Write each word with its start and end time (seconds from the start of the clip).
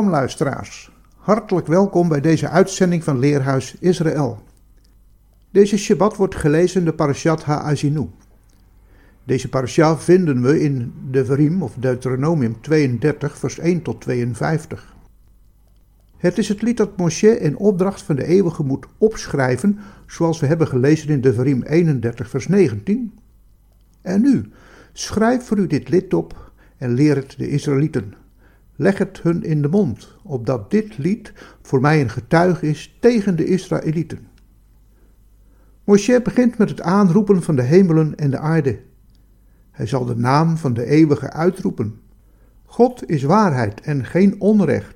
Shalom 0.00 0.18
luisteraars, 0.18 0.90
hartelijk 1.16 1.66
welkom 1.66 2.08
bij 2.08 2.20
deze 2.20 2.48
uitzending 2.48 3.04
van 3.04 3.18
Leerhuis 3.18 3.76
Israël. 3.80 4.42
Deze 5.50 5.78
Shabbat 5.78 6.16
wordt 6.16 6.34
gelezen 6.34 6.84
de 6.84 6.92
Parashat 6.92 7.44
HaAzinu. 7.44 8.08
Deze 9.24 9.48
parasha 9.48 9.98
vinden 9.98 10.42
we 10.42 10.60
in 10.60 10.92
de 11.10 11.24
Verim 11.24 11.62
of 11.62 11.74
Deuteronomium 11.74 12.60
32 12.60 13.38
vers 13.38 13.58
1 13.58 13.82
tot 13.82 14.00
52. 14.00 14.94
Het 16.16 16.38
is 16.38 16.48
het 16.48 16.62
lied 16.62 16.76
dat 16.76 16.96
Moshe 16.96 17.38
in 17.38 17.56
opdracht 17.56 18.02
van 18.02 18.16
de 18.16 18.24
eeuwige 18.24 18.62
moet 18.62 18.86
opschrijven, 18.98 19.78
zoals 20.06 20.40
we 20.40 20.46
hebben 20.46 20.68
gelezen 20.68 21.08
in 21.08 21.20
de 21.20 21.34
Verim 21.34 21.62
31 21.62 22.30
vers 22.30 22.46
19. 22.46 23.18
En 24.02 24.20
nu, 24.20 24.50
schrijf 24.92 25.44
voor 25.44 25.58
u 25.58 25.66
dit 25.66 25.88
lied 25.88 26.14
op 26.14 26.52
en 26.76 26.92
leer 26.92 27.16
het 27.16 27.34
de 27.38 27.48
Israëlieten 27.48 28.19
leg 28.80 28.98
het 28.98 29.20
hun 29.22 29.42
in 29.42 29.62
de 29.62 29.68
mond, 29.68 30.16
opdat 30.22 30.70
dit 30.70 30.98
lied 30.98 31.32
voor 31.62 31.80
mij 31.80 32.00
een 32.00 32.10
getuige 32.10 32.68
is 32.68 32.96
tegen 33.00 33.36
de 33.36 33.44
Israëlieten. 33.44 34.28
Moshe 35.84 36.20
begint 36.22 36.58
met 36.58 36.68
het 36.68 36.80
aanroepen 36.80 37.42
van 37.42 37.56
de 37.56 37.62
hemelen 37.62 38.16
en 38.16 38.30
de 38.30 38.38
aarde. 38.38 38.80
Hij 39.70 39.86
zal 39.86 40.04
de 40.04 40.16
naam 40.16 40.56
van 40.56 40.74
de 40.74 40.84
eeuwige 40.84 41.30
uitroepen. 41.30 42.00
God 42.64 43.08
is 43.08 43.22
waarheid 43.22 43.80
en 43.80 44.04
geen 44.04 44.40
onrecht. 44.40 44.94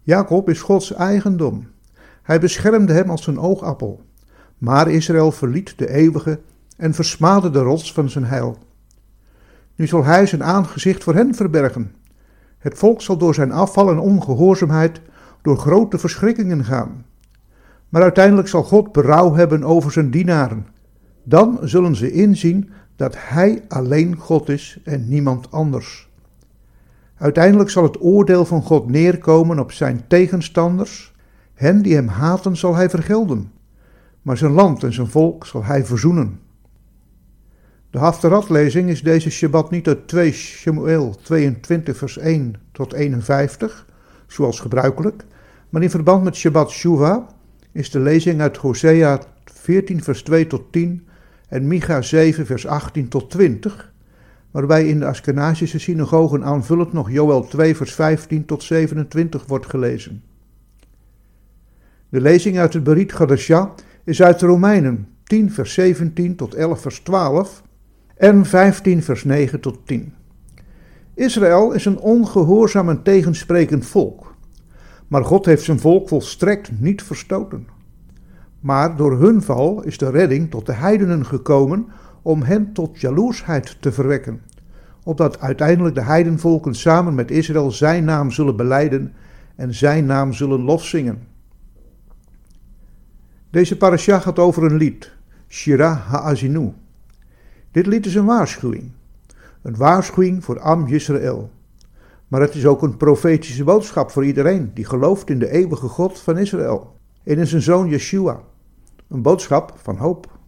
Jacob 0.00 0.48
is 0.48 0.60
Gods 0.60 0.92
eigendom. 0.92 1.66
Hij 2.22 2.40
beschermde 2.40 2.92
hem 2.92 3.10
als 3.10 3.22
zijn 3.22 3.38
oogappel. 3.38 4.02
Maar 4.58 4.90
Israël 4.90 5.32
verliet 5.32 5.78
de 5.78 5.90
eeuwige 5.90 6.40
en 6.76 6.94
versmaadde 6.94 7.50
de 7.50 7.60
rots 7.60 7.92
van 7.92 8.10
zijn 8.10 8.24
heil. 8.24 8.58
Nu 9.74 9.86
zal 9.86 10.04
hij 10.04 10.26
zijn 10.26 10.44
aangezicht 10.44 11.02
voor 11.02 11.14
hen 11.14 11.34
verbergen 11.34 11.98
het 12.60 12.78
volk 12.78 13.02
zal 13.02 13.16
door 13.16 13.34
zijn 13.34 13.52
afval 13.52 13.90
en 13.90 13.98
ongehoorzaamheid 13.98 15.00
door 15.42 15.56
grote 15.56 15.98
verschrikkingen 15.98 16.64
gaan. 16.64 17.04
Maar 17.88 18.02
uiteindelijk 18.02 18.48
zal 18.48 18.62
God 18.62 18.92
berouw 18.92 19.34
hebben 19.34 19.64
over 19.64 19.92
zijn 19.92 20.10
dienaren. 20.10 20.66
Dan 21.22 21.58
zullen 21.62 21.96
ze 21.96 22.12
inzien 22.12 22.70
dat 22.96 23.14
Hij 23.18 23.64
alleen 23.68 24.16
God 24.16 24.48
is 24.48 24.80
en 24.84 25.08
niemand 25.08 25.50
anders. 25.50 26.08
Uiteindelijk 27.16 27.70
zal 27.70 27.82
het 27.82 28.00
oordeel 28.02 28.44
van 28.44 28.62
God 28.62 28.88
neerkomen 28.88 29.58
op 29.58 29.72
zijn 29.72 30.04
tegenstanders. 30.08 31.14
Hen 31.54 31.82
die 31.82 31.94
hem 31.94 32.08
haten 32.08 32.56
zal 32.56 32.74
hij 32.74 32.90
vergelden, 32.90 33.52
maar 34.22 34.36
zijn 34.36 34.52
land 34.52 34.82
en 34.82 34.92
zijn 34.92 35.06
volk 35.06 35.46
zal 35.46 35.64
hij 35.64 35.84
verzoenen. 35.84 36.40
De 37.90 37.98
Haftarat-lezing 37.98 38.88
is 38.88 39.02
deze 39.02 39.30
Shabbat 39.30 39.70
niet 39.70 39.88
uit 39.88 40.08
2 40.08 40.32
Shemuel 40.32 41.16
22 41.22 41.96
vers 41.96 42.18
1 42.18 42.54
tot 42.72 42.92
51, 42.92 43.86
zoals 44.26 44.60
gebruikelijk, 44.60 45.24
maar 45.68 45.82
in 45.82 45.90
verband 45.90 46.24
met 46.24 46.36
Shabbat 46.36 46.70
Shuva 46.70 47.26
is 47.72 47.90
de 47.90 48.00
lezing 48.00 48.40
uit 48.40 48.56
Hosea 48.56 49.20
14 49.44 50.02
vers 50.02 50.22
2 50.22 50.46
tot 50.46 50.72
10 50.72 51.06
en 51.48 51.66
Micha 51.66 52.02
7 52.02 52.46
vers 52.46 52.66
18 52.66 53.08
tot 53.08 53.30
20, 53.30 53.92
waarbij 54.50 54.88
in 54.88 54.98
de 54.98 55.06
Askenazische 55.06 55.78
synagogen 55.78 56.44
aanvullend 56.44 56.92
nog 56.92 57.10
Joel 57.10 57.42
2 57.42 57.76
vers 57.76 57.94
15 57.94 58.44
tot 58.44 58.62
27 58.62 59.46
wordt 59.46 59.66
gelezen. 59.66 60.22
De 62.08 62.20
lezing 62.20 62.58
uit 62.58 62.72
het 62.72 62.84
Berit 62.84 63.12
Gadesha 63.12 63.74
is 64.04 64.22
uit 64.22 64.40
de 64.40 64.46
Romeinen 64.46 65.08
10 65.24 65.52
vers 65.52 65.74
17 65.74 66.36
tot 66.36 66.54
11 66.54 66.80
vers 66.80 67.00
12 67.00 67.62
en 68.20 68.44
15 68.46 69.02
vers 69.02 69.24
9 69.24 69.60
tot 69.60 69.78
10. 69.84 70.14
Israël 71.14 71.72
is 71.72 71.84
een 71.84 71.98
ongehoorzaam 71.98 72.88
en 72.88 73.02
tegensprekend 73.02 73.86
volk. 73.86 74.34
Maar 75.08 75.24
God 75.24 75.44
heeft 75.44 75.62
zijn 75.62 75.78
volk 75.78 76.08
volstrekt 76.08 76.80
niet 76.80 77.02
verstoten. 77.02 77.66
Maar 78.60 78.96
door 78.96 79.18
hun 79.18 79.42
val 79.42 79.82
is 79.82 79.98
de 79.98 80.10
redding 80.10 80.50
tot 80.50 80.66
de 80.66 80.72
heidenen 80.72 81.26
gekomen 81.26 81.86
om 82.22 82.42
hen 82.42 82.72
tot 82.72 83.00
jaloersheid 83.00 83.76
te 83.80 83.92
verwekken, 83.92 84.42
opdat 85.02 85.40
uiteindelijk 85.40 85.94
de 85.94 86.02
heidenvolken 86.02 86.74
samen 86.74 87.14
met 87.14 87.30
Israël 87.30 87.70
zijn 87.70 88.04
naam 88.04 88.30
zullen 88.30 88.56
beleiden 88.56 89.12
en 89.56 89.74
zijn 89.74 90.06
naam 90.06 90.32
zullen 90.32 90.60
lofzingen. 90.60 91.26
Deze 93.50 93.76
parasha 93.76 94.18
gaat 94.18 94.38
over 94.38 94.64
een 94.64 94.76
lied, 94.76 95.12
Shira 95.48 95.94
Ha'azinu, 95.94 96.72
dit 97.70 97.86
lied 97.86 98.06
is 98.06 98.14
een 98.14 98.24
waarschuwing. 98.24 98.90
Een 99.62 99.76
waarschuwing 99.76 100.44
voor 100.44 100.60
Am 100.60 100.86
Yisrael. 100.86 101.50
Maar 102.28 102.40
het 102.40 102.54
is 102.54 102.66
ook 102.66 102.82
een 102.82 102.96
profetische 102.96 103.64
boodschap 103.64 104.10
voor 104.10 104.24
iedereen 104.24 104.70
die 104.74 104.84
gelooft 104.84 105.30
in 105.30 105.38
de 105.38 105.50
eeuwige 105.50 105.88
God 105.88 106.20
van 106.20 106.38
Israël 106.38 106.96
en 107.24 107.38
in 107.38 107.46
zijn 107.46 107.62
zoon 107.62 107.88
Yeshua. 107.88 108.40
Een 109.08 109.22
boodschap 109.22 109.72
van 109.76 109.96
hoop. 109.96 110.38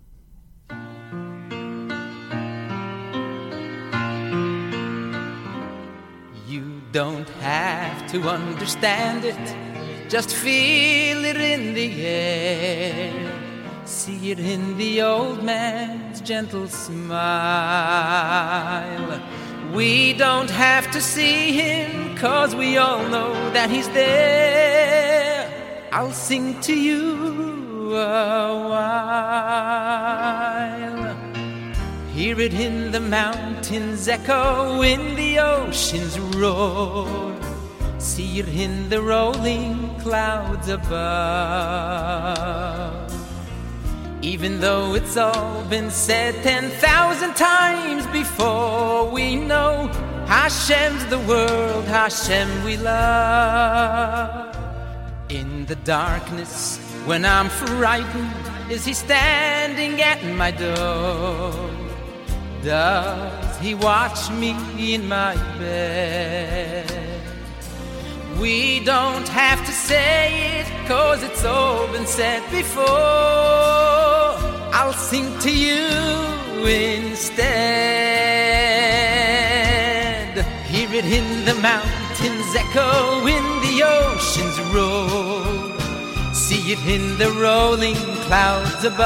You 6.44 6.62
don't 6.90 7.28
have 7.40 8.04
to 8.12 8.18
understand 8.18 9.24
it, 9.24 9.56
just 10.08 10.32
feel 10.32 11.24
it 11.24 11.36
in 11.36 11.74
the 11.74 11.92
air. 12.04 13.41
See 13.92 14.30
it 14.30 14.40
in 14.40 14.78
the 14.78 15.02
old 15.02 15.44
man's 15.44 16.22
gentle 16.22 16.66
smile. 16.66 17.02
We 19.74 20.14
don't 20.14 20.48
have 20.50 20.90
to 20.92 21.00
see 21.02 21.52
him, 21.52 22.16
cause 22.16 22.56
we 22.56 22.78
all 22.78 23.06
know 23.08 23.34
that 23.52 23.68
he's 23.68 23.90
there. 23.90 25.46
I'll 25.92 26.10
sing 26.10 26.58
to 26.62 26.74
you 26.74 27.94
a 27.94 28.68
while. 28.70 29.52
Hear 32.14 32.40
it 32.40 32.54
in 32.54 32.92
the 32.92 33.00
mountains 33.00 34.08
echo, 34.08 34.80
in 34.80 35.14
the 35.16 35.38
ocean's 35.38 36.18
roar. 36.18 37.36
See 37.98 38.38
it 38.38 38.48
in 38.48 38.88
the 38.88 39.02
rolling 39.02 40.00
clouds 40.00 40.68
above. 40.70 42.22
Even 44.22 44.60
though 44.60 44.94
it's 44.94 45.16
all 45.16 45.64
been 45.64 45.90
said 45.90 46.32
10,000 46.44 47.34
times 47.34 48.06
before, 48.06 49.10
we 49.10 49.34
know 49.34 49.88
Hashem's 50.26 51.04
the 51.06 51.18
world, 51.18 51.84
Hashem 51.86 52.64
we 52.64 52.76
love. 52.76 54.56
In 55.28 55.66
the 55.66 55.74
darkness, 55.74 56.78
when 57.04 57.24
I'm 57.24 57.48
frightened, 57.48 58.30
is 58.70 58.84
He 58.84 58.94
standing 58.94 60.00
at 60.00 60.22
my 60.36 60.52
door? 60.52 61.52
Does 62.62 63.58
He 63.58 63.74
watch 63.74 64.30
me 64.30 64.54
in 64.78 65.08
my 65.08 65.34
bed? 65.58 66.88
We 68.40 68.84
don't 68.84 69.26
have 69.28 69.66
to 69.66 69.72
say 69.72 70.60
it, 70.60 70.88
cause 70.88 71.24
it's 71.24 71.44
all 71.44 71.88
been 71.88 72.06
said 72.06 72.48
before. 72.52 74.01
I'll 74.82 74.92
sing 74.92 75.30
to 75.38 75.48
you 75.48 75.86
instead. 76.66 77.46
Hear 80.66 80.92
it 80.92 81.04
in 81.04 81.44
the 81.44 81.54
mountains 81.54 82.52
echo, 82.56 83.24
in 83.24 83.44
the 83.62 83.84
ocean's 83.84 84.58
roar. 84.74 85.44
See 86.34 86.72
it 86.72 86.84
in 86.84 87.16
the 87.16 87.30
rolling 87.30 87.94
clouds 88.26 88.82
above. 88.82 89.02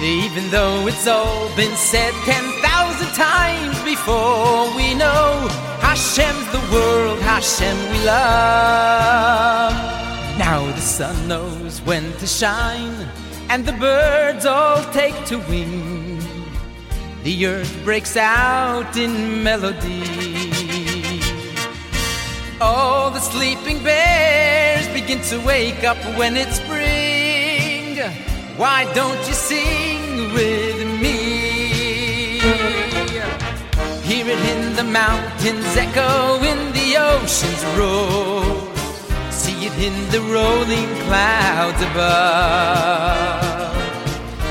Even 0.00 0.48
though 0.52 0.86
it's 0.86 1.08
all 1.08 1.48
been 1.56 1.74
said 1.74 2.14
ten 2.30 2.44
thousand 2.62 3.12
times 3.14 3.76
before, 3.82 4.72
we 4.76 4.94
know 4.94 5.48
Hashem's 5.80 6.48
the 6.52 6.60
world, 6.72 7.18
Hashem 7.22 7.76
we 7.90 7.98
love. 8.04 9.97
Now 10.38 10.64
the 10.70 10.80
sun 10.80 11.26
knows 11.26 11.80
when 11.80 12.12
to 12.18 12.26
shine, 12.26 13.08
and 13.50 13.66
the 13.66 13.72
birds 13.72 14.46
all 14.46 14.84
take 14.92 15.16
to 15.26 15.38
wing. 15.50 16.22
the 17.24 17.46
earth 17.46 17.74
breaks 17.84 18.16
out 18.16 18.96
in 18.96 19.42
melody. 19.42 20.52
All 22.60 23.10
the 23.10 23.18
sleeping 23.18 23.82
bears 23.82 24.86
begin 24.94 25.20
to 25.22 25.38
wake 25.44 25.82
up 25.82 25.98
when 26.16 26.36
it's 26.36 26.56
spring. 26.56 27.98
Why 28.56 28.90
don't 28.94 29.18
you 29.26 29.34
sing 29.34 30.32
with 30.32 30.86
me? 31.02 32.38
Hear 34.08 34.26
it 34.26 34.42
in 34.54 34.76
the 34.76 34.84
mountains, 34.84 35.76
echo 35.76 36.36
in 36.42 36.72
the 36.72 36.96
ocean's 36.96 37.64
roar. 37.76 38.67
See 39.48 39.64
it 39.64 39.78
in 39.80 39.96
the 40.10 40.20
rolling 40.20 40.90
clouds 41.06 41.80
above. 41.80 43.40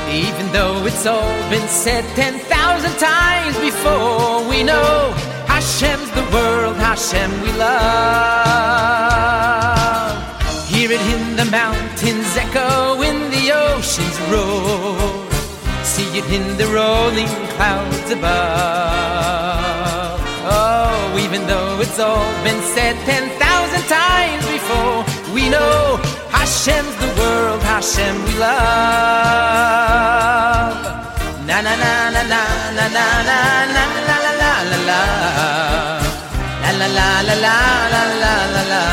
Even 0.09 0.51
though 0.51 0.83
it's 0.87 1.05
all 1.05 1.49
been 1.51 1.67
said 1.67 2.03
ten 2.15 2.39
thousand 2.39 2.97
times 2.97 3.55
before, 3.59 4.49
we 4.49 4.63
know 4.63 5.13
Hashem's 5.45 6.09
the 6.17 6.25
world, 6.33 6.77
Hashem 6.77 7.29
we 7.43 7.51
love. 7.53 7.77
Hear 10.67 10.89
it 10.91 11.01
in 11.15 11.35
the 11.35 11.45
mountains, 11.45 12.35
echo 12.35 12.99
in 13.03 13.29
the 13.29 13.51
ocean's 13.51 14.19
roar. 14.31 14.97
See 15.83 16.17
it 16.17 16.27
in 16.31 16.57
the 16.57 16.65
rolling 16.73 17.29
clouds 17.55 18.09
above. 18.09 19.37
Oh, 20.49 21.19
even 21.19 21.45
though 21.45 21.81
it's 21.81 21.99
all 21.99 22.33
been 22.43 22.61
said 22.73 22.95
ten 23.05 23.29
thousand 23.29 23.35
times 23.35 23.35
before, 23.35 23.36
we 25.37 25.45
know 25.49 26.01
Hashem's 26.33 26.95
the 27.03 27.09
world, 27.19 27.61
Hashem 27.61 28.15
we 28.25 28.33
love. 28.45 28.57
Na 31.47 31.57
na 31.65 31.73
na 31.83 31.93
na 32.15 32.23
na 32.33 32.43
na 32.77 32.85
na 32.97 33.07
na 33.29 33.37
na 33.75 33.83
la 34.09 34.17
la 34.25 34.33
la 34.41 34.53
la 34.71 34.79
la. 34.89 35.01
La 36.63 36.71
la 36.81 36.87
la 36.97 37.09
la 37.29 37.35
la 37.43 37.55
la 37.93 38.03
la 38.23 38.35
la 38.55 38.63
la. 38.73 38.85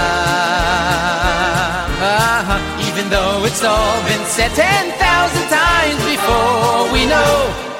Ah, 2.13 2.61
even 2.89 3.05
though 3.15 3.37
it's 3.49 3.63
all 3.73 3.97
been 4.09 4.25
said 4.37 4.53
ten 4.63 4.85
thousand 5.05 5.47
times 5.63 6.01
before, 6.13 6.93
we 6.95 7.03
know 7.13 7.35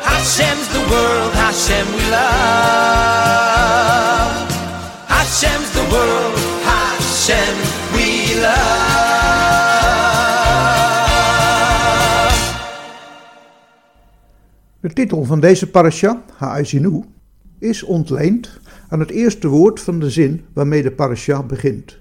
Hashem's 0.09 0.69
the 0.77 0.83
world, 0.93 1.33
Hashem 1.45 1.87
we 1.97 2.05
love. 2.17 2.64
De 14.85 14.93
titel 14.93 15.25
van 15.25 15.41
deze 15.41 15.71
parasha, 15.71 16.25
Ha'azinu, 16.37 17.03
is 17.59 17.83
ontleend 17.83 18.61
aan 18.89 19.01
het 19.01 19.11
eerste 19.11 19.49
woord 19.49 19.81
van 19.81 20.01
de 20.01 20.11
zin 20.11 20.45
waarmee 20.53 20.83
de 20.83 20.91
parasha 20.91 21.43
begint. 21.43 21.99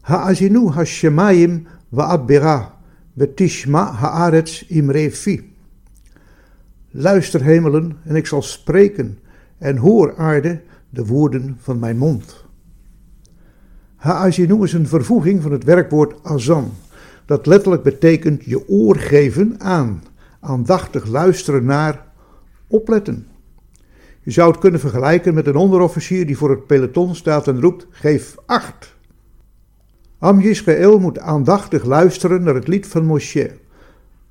Ha'azinu 0.00 0.68
hashemayim 0.68 1.66
wa'adbera 1.88 2.74
vetishma 3.16 3.92
ha'aretz 3.92 4.62
imrefi. 4.68 5.52
Luister 6.90 7.42
hemelen 7.42 7.96
en 8.04 8.16
ik 8.16 8.26
zal 8.26 8.42
spreken 8.42 9.18
en 9.58 9.76
hoor 9.76 10.16
aarde 10.16 10.62
de 10.90 11.06
woorden 11.06 11.56
van 11.60 11.78
mijn 11.78 11.98
mond. 11.98 12.44
Ha'azinu 13.96 14.62
is 14.62 14.72
een 14.72 14.88
vervoeging 14.88 15.42
van 15.42 15.52
het 15.52 15.64
werkwoord 15.64 16.14
azan, 16.22 16.72
dat 17.24 17.46
letterlijk 17.46 17.82
betekent 17.82 18.44
je 18.44 18.68
oor 18.68 18.96
geven 18.96 19.60
aan, 19.60 20.02
aandachtig 20.46 21.06
luisteren 21.06 21.64
naar, 21.64 22.06
opletten. 22.66 23.26
Je 24.20 24.30
zou 24.30 24.50
het 24.50 24.60
kunnen 24.60 24.80
vergelijken 24.80 25.34
met 25.34 25.46
een 25.46 25.56
onderofficier 25.56 26.26
die 26.26 26.36
voor 26.36 26.50
het 26.50 26.66
peloton 26.66 27.14
staat 27.14 27.48
en 27.48 27.60
roept: 27.60 27.86
geef 27.90 28.34
acht. 28.46 28.94
Am 30.18 30.40
moet 31.00 31.18
aandachtig 31.18 31.84
luisteren 31.84 32.42
naar 32.42 32.54
het 32.54 32.68
lied 32.68 32.86
van 32.86 33.04
Moshe. 33.04 33.50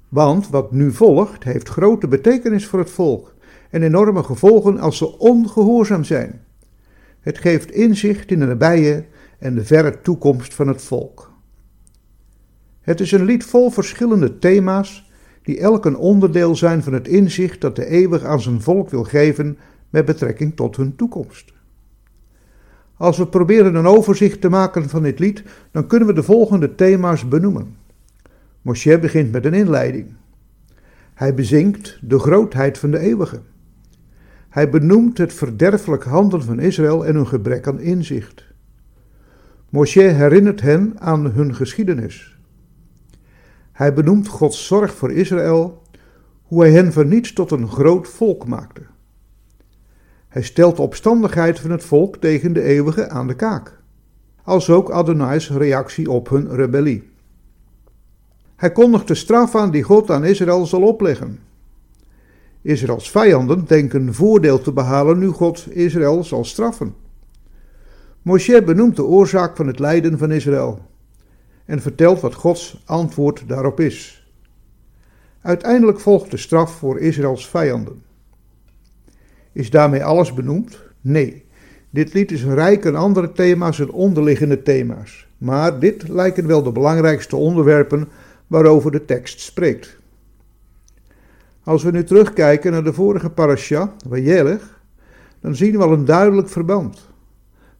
Want 0.09 0.49
wat 0.49 0.71
nu 0.71 0.91
volgt 0.91 1.43
heeft 1.43 1.69
grote 1.69 2.07
betekenis 2.07 2.67
voor 2.67 2.79
het 2.79 2.89
volk 2.89 3.33
en 3.69 3.83
enorme 3.83 4.23
gevolgen 4.23 4.79
als 4.79 4.97
ze 4.97 5.17
ongehoorzaam 5.19 6.03
zijn. 6.03 6.41
Het 7.19 7.37
geeft 7.37 7.71
inzicht 7.71 8.31
in 8.31 8.39
de 8.39 8.45
nabije 8.45 9.05
en 9.39 9.55
de 9.55 9.65
verre 9.65 10.01
toekomst 10.01 10.53
van 10.53 10.67
het 10.67 10.81
volk. 10.81 11.33
Het 12.81 12.99
is 12.99 13.11
een 13.11 13.25
lied 13.25 13.43
vol 13.43 13.69
verschillende 13.69 14.37
thema's 14.37 15.11
die 15.45 15.59
elk 15.59 15.85
een 15.85 15.97
onderdeel 15.97 16.55
zijn 16.55 16.83
van 16.83 16.93
het 16.93 17.07
inzicht 17.07 17.61
dat 17.61 17.75
de 17.75 17.85
eeuwig 17.85 18.23
aan 18.23 18.41
zijn 18.41 18.61
volk 18.61 18.89
wil 18.89 19.03
geven 19.03 19.57
met 19.89 20.05
betrekking 20.05 20.55
tot 20.55 20.75
hun 20.75 20.95
toekomst. 20.95 21.53
Als 22.97 23.17
we 23.17 23.27
proberen 23.27 23.75
een 23.75 23.85
overzicht 23.85 24.41
te 24.41 24.49
maken 24.49 24.89
van 24.89 25.03
dit 25.03 25.19
lied, 25.19 25.43
dan 25.71 25.87
kunnen 25.87 26.07
we 26.07 26.13
de 26.13 26.23
volgende 26.23 26.75
thema's 26.75 27.27
benoemen. 27.27 27.75
Moshe 28.61 28.99
begint 28.99 29.31
met 29.31 29.45
een 29.45 29.53
inleiding. 29.53 30.13
Hij 31.13 31.33
bezinkt 31.33 31.99
de 32.01 32.19
grootheid 32.19 32.77
van 32.77 32.91
de 32.91 32.99
eeuwige. 32.99 33.39
Hij 34.49 34.69
benoemt 34.69 35.17
het 35.17 35.33
verderfelijk 35.33 36.03
handelen 36.03 36.45
van 36.45 36.59
Israël 36.59 37.05
en 37.05 37.15
hun 37.15 37.27
gebrek 37.27 37.67
aan 37.67 37.79
inzicht. 37.79 38.45
Moshe 39.69 40.01
herinnert 40.01 40.61
hen 40.61 40.93
aan 40.99 41.31
hun 41.31 41.55
geschiedenis. 41.55 42.34
Hij 43.75 43.93
benoemt 43.93 44.27
Gods 44.27 44.67
zorg 44.67 44.95
voor 44.95 45.11
Israël, 45.11 45.81
hoe 46.43 46.61
hij 46.61 46.71
hen 46.71 46.93
van 46.93 47.07
niets 47.07 47.33
tot 47.33 47.51
een 47.51 47.67
groot 47.67 48.07
volk 48.07 48.47
maakte. 48.47 48.81
Hij 50.27 50.41
stelt 50.41 50.75
de 50.75 50.81
opstandigheid 50.81 51.59
van 51.59 51.71
het 51.71 51.83
volk 51.83 52.17
tegen 52.17 52.53
de 52.53 52.61
eeuwige 52.61 53.09
aan 53.09 53.27
de 53.27 53.35
kaak, 53.35 53.79
als 54.43 54.69
ook 54.69 54.91
Adonai's 54.91 55.49
reactie 55.49 56.11
op 56.11 56.29
hun 56.29 56.55
rebellie. 56.55 57.09
Hij 58.55 58.71
kondigt 58.71 59.07
de 59.07 59.15
straf 59.15 59.55
aan 59.55 59.71
die 59.71 59.83
God 59.83 60.09
aan 60.09 60.25
Israël 60.25 60.65
zal 60.65 60.81
opleggen. 60.81 61.39
Israëls 62.61 63.11
vijanden 63.11 63.65
denken 63.65 64.13
voordeel 64.13 64.59
te 64.59 64.71
behalen 64.71 65.19
nu 65.19 65.27
God 65.27 65.67
Israël 65.69 66.23
zal 66.23 66.43
straffen. 66.43 66.95
Moshe 68.21 68.63
benoemt 68.63 68.95
de 68.95 69.03
oorzaak 69.03 69.55
van 69.55 69.67
het 69.67 69.79
lijden 69.79 70.17
van 70.17 70.31
Israël 70.31 70.93
en 71.65 71.81
vertelt 71.81 72.21
wat 72.21 72.33
Gods 72.33 72.81
antwoord 72.85 73.43
daarop 73.47 73.79
is. 73.79 74.29
Uiteindelijk 75.41 75.99
volgt 75.99 76.31
de 76.31 76.37
straf 76.37 76.77
voor 76.77 76.99
Israëls 76.99 77.47
vijanden. 77.47 78.03
Is 79.51 79.69
daarmee 79.69 80.03
alles 80.03 80.33
benoemd? 80.33 80.79
Nee. 81.01 81.45
Dit 81.89 82.13
lied 82.13 82.31
is 82.31 82.43
rijk 82.43 82.85
aan 82.85 82.95
andere 82.95 83.31
thema's 83.31 83.79
en 83.79 83.91
onderliggende 83.91 84.61
thema's. 84.61 85.27
Maar 85.37 85.79
dit 85.79 86.07
lijken 86.07 86.47
wel 86.47 86.63
de 86.63 86.71
belangrijkste 86.71 87.35
onderwerpen 87.35 88.07
waarover 88.47 88.91
de 88.91 89.05
tekst 89.05 89.39
spreekt. 89.39 89.97
Als 91.63 91.83
we 91.83 91.91
nu 91.91 92.03
terugkijken 92.03 92.71
naar 92.71 92.83
de 92.83 92.93
vorige 92.93 93.29
parasha, 93.29 93.93
Wajelig, 94.07 94.81
dan 95.39 95.55
zien 95.55 95.71
we 95.71 95.83
al 95.83 95.91
een 95.91 96.05
duidelijk 96.05 96.49
verband. 96.49 97.09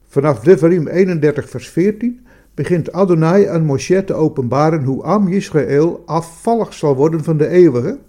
Vanaf 0.07 0.39
Devarim 0.39 0.87
31 0.87 1.49
vers 1.49 1.69
14 1.69 2.24
begint 2.55 2.91
Adonai 2.91 3.45
aan 3.45 3.65
Moshe 3.65 4.03
te 4.03 4.13
openbaren 4.13 4.83
hoe 4.83 5.03
Am 5.03 5.27
Yisrael 5.27 6.03
afvallig 6.05 6.73
zal 6.73 6.95
worden 6.95 7.23
van 7.23 7.37
de 7.37 7.47
eeuwige 7.47 7.99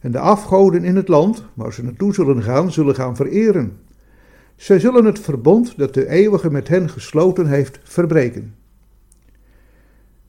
en 0.00 0.12
de 0.12 0.18
afgoden 0.18 0.84
in 0.84 0.96
het 0.96 1.08
land, 1.08 1.44
waar 1.54 1.72
ze 1.72 1.82
naartoe 1.82 2.14
zullen 2.14 2.42
gaan, 2.42 2.72
zullen 2.72 2.94
gaan 2.94 3.16
vereren. 3.16 3.78
Zij 4.56 4.80
zullen 4.80 5.04
het 5.04 5.18
verbond 5.18 5.78
dat 5.78 5.94
de 5.94 6.08
eeuwige 6.08 6.50
met 6.50 6.68
hen 6.68 6.88
gesloten 6.88 7.46
heeft 7.46 7.80
verbreken. 7.82 8.54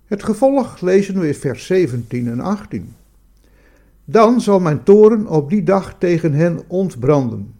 Het 0.05 0.23
gevolg 0.23 0.81
lezen 0.81 1.19
we 1.19 1.27
in 1.27 1.35
vers 1.35 1.65
17 1.65 2.27
en 2.27 2.39
18. 2.39 2.95
Dan 4.05 4.41
zal 4.41 4.59
mijn 4.59 4.83
toren 4.83 5.27
op 5.27 5.49
die 5.49 5.63
dag 5.63 5.95
tegen 5.97 6.33
hen 6.33 6.59
ontbranden. 6.67 7.53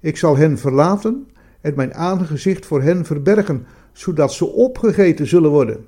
Ik 0.00 0.16
zal 0.16 0.36
hen 0.36 0.58
verlaten 0.58 1.28
en 1.60 1.72
mijn 1.76 1.94
aangezicht 1.94 2.66
voor 2.66 2.82
hen 2.82 3.04
verbergen, 3.04 3.66
zodat 3.96 4.32
ze 4.32 4.46
opgegeten 4.46 5.26
zullen 5.26 5.50
worden. 5.50 5.86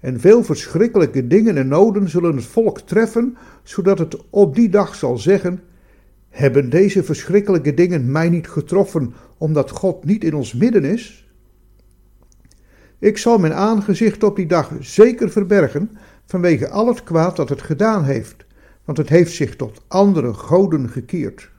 En 0.00 0.20
veel 0.20 0.44
verschrikkelijke 0.44 1.26
dingen 1.26 1.56
en 1.56 1.68
noden 1.68 2.08
zullen 2.08 2.36
het 2.36 2.44
volk 2.44 2.80
treffen, 2.80 3.36
zodat 3.62 3.98
het 3.98 4.16
op 4.30 4.54
die 4.54 4.68
dag 4.68 4.94
zal 4.94 5.18
zeggen: 5.18 5.60
Hebben 6.28 6.70
deze 6.70 7.04
verschrikkelijke 7.04 7.74
dingen 7.74 8.10
mij 8.10 8.28
niet 8.28 8.48
getroffen, 8.48 9.14
omdat 9.38 9.70
God 9.70 10.04
niet 10.04 10.24
in 10.24 10.34
ons 10.34 10.54
midden 10.54 10.84
is? 10.84 11.30
Ik 12.98 13.18
zal 13.18 13.38
mijn 13.38 13.52
aangezicht 13.52 14.22
op 14.22 14.36
die 14.36 14.46
dag 14.46 14.72
zeker 14.80 15.30
verbergen, 15.30 15.90
vanwege 16.26 16.68
al 16.68 16.86
het 16.86 17.02
kwaad 17.02 17.36
dat 17.36 17.48
het 17.48 17.62
gedaan 17.62 18.04
heeft, 18.04 18.46
want 18.84 18.98
het 18.98 19.08
heeft 19.08 19.32
zich 19.32 19.56
tot 19.56 19.82
andere 19.88 20.32
goden 20.34 20.88
gekeerd. 20.88 21.50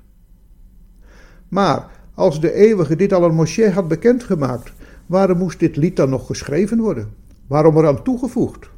Maar 1.47 1.91
als 2.13 2.41
de 2.41 2.53
eeuwige 2.53 2.95
dit 2.95 3.13
al 3.13 3.23
aan 3.23 3.35
Moshe 3.35 3.69
had 3.71 3.87
bekendgemaakt, 3.87 4.71
waarom 5.07 5.37
moest 5.37 5.59
dit 5.59 5.75
lied 5.75 5.95
dan 5.95 6.09
nog 6.09 6.25
geschreven 6.25 6.79
worden? 6.79 7.07
Waarom 7.47 7.77
eraan 7.77 8.03
toegevoegd? 8.03 8.69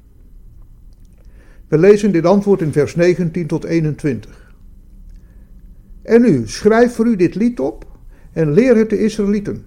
We 1.67 1.77
lezen 1.77 2.11
dit 2.11 2.25
antwoord 2.25 2.61
in 2.61 2.71
vers 2.71 2.95
19 2.95 3.47
tot 3.47 3.63
21. 3.63 4.53
En 6.01 6.21
nu, 6.21 6.47
schrijf 6.47 6.93
voor 6.93 7.07
u 7.07 7.15
dit 7.15 7.35
lied 7.35 7.59
op 7.59 7.85
en 8.33 8.51
leer 8.51 8.75
het 8.75 8.89
de 8.89 8.99
Israëlieten. 8.99 9.65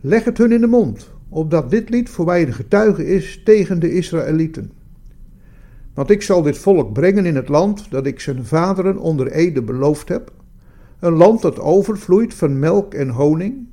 Leg 0.00 0.24
het 0.24 0.38
hun 0.38 0.52
in 0.52 0.60
de 0.60 0.66
mond, 0.66 1.10
opdat 1.28 1.70
dit 1.70 1.90
lied 1.90 2.08
voor 2.08 2.24
mij 2.24 2.42
een 2.42 2.52
getuige 2.52 3.06
is 3.06 3.42
tegen 3.44 3.80
de 3.80 3.92
Israëlieten. 3.92 4.72
Want 5.94 6.10
ik 6.10 6.22
zal 6.22 6.42
dit 6.42 6.58
volk 6.58 6.92
brengen 6.92 7.26
in 7.26 7.36
het 7.36 7.48
land 7.48 7.90
dat 7.90 8.06
ik 8.06 8.20
zijn 8.20 8.44
vaderen 8.44 8.98
onder 8.98 9.32
ede 9.32 9.62
beloofd 9.62 10.08
heb, 10.08 10.32
een 10.98 11.12
land 11.12 11.42
dat 11.42 11.60
overvloeit 11.60 12.34
van 12.34 12.58
melk 12.58 12.94
en 12.94 13.08
honing, 13.08 13.66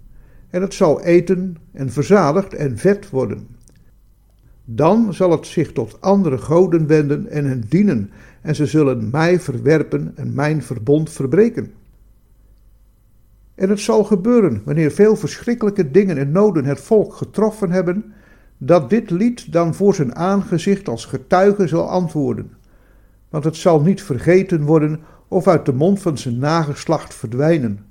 en 0.52 0.62
het 0.62 0.74
zal 0.74 1.02
eten 1.02 1.58
en 1.72 1.92
verzadigd 1.92 2.54
en 2.54 2.78
vet 2.78 3.10
worden. 3.10 3.48
Dan 4.66 5.14
zal 5.14 5.32
het 5.32 5.48
zich 5.48 5.72
tot 5.72 6.02
andere 6.02 6.38
goden 6.38 6.88
wenden 6.88 7.28
en 7.28 7.46
hen 7.46 7.64
dienen, 7.70 8.12
en 8.42 8.56
ze 8.56 8.66
zullen 8.66 9.10
mij 9.10 9.40
verwerpen 9.40 10.12
en 10.16 10.34
mijn 10.34 10.64
verbond 10.64 11.10
verbreken. 11.10 11.72
En 13.56 13.70
het 13.70 13.80
zal 13.80 14.04
gebeuren, 14.04 14.62
wanneer 14.66 14.92
veel 14.92 15.16
verschrikkelijke 15.16 15.92
dingen 15.92 16.18
en 16.18 16.32
noden 16.32 16.66
het 16.66 16.82
volk 16.82 17.14
getroffen 17.14 17.72
hebben, 17.72 18.14
dat 18.58 18.90
dit 18.90 19.10
lied 19.10 19.52
dan 19.52 19.74
voor 19.74 19.96
zijn 19.96 20.16
aangezicht 20.16 20.88
als 20.88 21.06
getuige 21.06 21.68
zal 21.68 21.90
antwoorden. 21.90 22.52
Want 23.30 23.44
het 23.44 23.56
zal 23.56 23.82
niet 23.82 24.04
vergeten 24.04 24.64
worden 24.64 25.00
of 25.28 25.48
uit 25.48 25.66
de 25.66 25.74
mond 25.74 26.02
van 26.02 26.18
zijn 26.18 26.38
nageslacht 26.38 27.14
verdwijnen. 27.14 27.91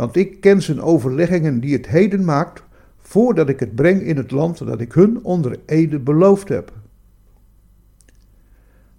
Want 0.00 0.16
ik 0.16 0.40
ken 0.40 0.62
zijn 0.62 0.80
overleggingen 0.80 1.60
die 1.60 1.72
het 1.76 1.86
heden 1.86 2.24
maakt, 2.24 2.62
voordat 2.98 3.48
ik 3.48 3.60
het 3.60 3.74
breng 3.74 4.02
in 4.02 4.16
het 4.16 4.30
land 4.30 4.58
dat 4.58 4.80
ik 4.80 4.92
hun 4.92 5.24
onder 5.24 5.58
ede 5.66 5.98
beloofd 5.98 6.48
heb. 6.48 6.72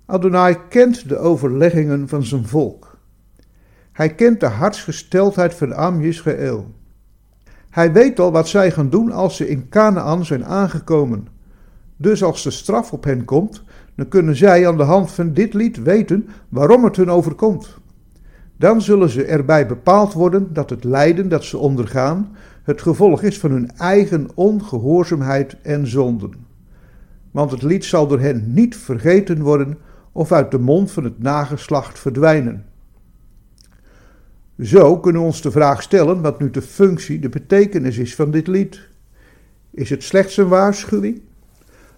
Adonai 0.05 0.57
kent 0.69 1.09
de 1.09 1.17
overleggingen 1.17 2.07
van 2.07 2.23
zijn 2.23 2.45
volk. 2.45 2.97
Hij 3.91 4.15
kent 4.15 4.39
de 4.39 4.45
hartsgesteldheid 4.45 5.53
van 5.53 5.73
Am 5.75 6.01
Yisrael. 6.01 6.71
Hij 7.69 7.91
weet 7.91 8.19
al 8.19 8.31
wat 8.31 8.47
zij 8.47 8.71
gaan 8.71 8.89
doen 8.89 9.11
als 9.11 9.35
ze 9.35 9.49
in 9.49 9.69
Canaan 9.69 10.25
zijn 10.25 10.45
aangekomen. 10.45 11.27
Dus 11.97 12.23
als 12.23 12.43
de 12.43 12.51
straf 12.51 12.93
op 12.93 13.03
hen 13.03 13.25
komt, 13.25 13.63
dan 13.95 14.07
kunnen 14.07 14.35
zij 14.35 14.67
aan 14.67 14.77
de 14.77 14.83
hand 14.83 15.11
van 15.11 15.33
dit 15.33 15.53
lied 15.53 15.77
weten 15.77 16.29
waarom 16.49 16.83
het 16.83 16.95
hun 16.95 17.09
overkomt. 17.09 17.80
Dan 18.61 18.81
zullen 18.81 19.09
ze 19.09 19.23
erbij 19.23 19.67
bepaald 19.67 20.13
worden 20.13 20.53
dat 20.53 20.69
het 20.69 20.83
lijden 20.83 21.29
dat 21.29 21.43
ze 21.43 21.57
ondergaan 21.57 22.35
het 22.63 22.81
gevolg 22.81 23.21
is 23.21 23.39
van 23.39 23.51
hun 23.51 23.71
eigen 23.77 24.29
ongehoorzaamheid 24.33 25.55
en 25.61 25.87
zonden. 25.87 26.33
Want 27.31 27.51
het 27.51 27.61
lied 27.61 27.85
zal 27.85 28.07
door 28.07 28.19
hen 28.19 28.53
niet 28.53 28.77
vergeten 28.77 29.41
worden 29.41 29.77
of 30.11 30.31
uit 30.31 30.51
de 30.51 30.59
mond 30.59 30.91
van 30.91 31.03
het 31.03 31.19
nageslacht 31.19 31.99
verdwijnen. 31.99 32.65
Zo 34.59 34.99
kunnen 34.99 35.21
we 35.21 35.27
ons 35.27 35.41
de 35.41 35.51
vraag 35.51 35.81
stellen 35.81 36.21
wat 36.21 36.39
nu 36.39 36.49
de 36.49 36.61
functie, 36.61 37.19
de 37.19 37.29
betekenis 37.29 37.97
is 37.97 38.15
van 38.15 38.31
dit 38.31 38.47
lied. 38.47 38.89
Is 39.71 39.89
het 39.89 40.03
slechts 40.03 40.37
een 40.37 40.47
waarschuwing? 40.47 41.21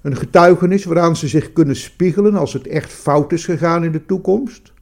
Een 0.02 0.16
getuigenis 0.18 0.84
waaraan 0.84 1.16
ze 1.16 1.28
zich 1.28 1.54
kunnen 1.54 1.76
spiegelen 1.76 2.36
als 2.36 2.54
het 2.54 2.68
echt 2.68 2.92
fout 2.92 3.32
is 3.32 3.46
gegaan 3.46 3.84
in 3.84 3.92
de 3.92 4.06
toekomst? 4.06 4.73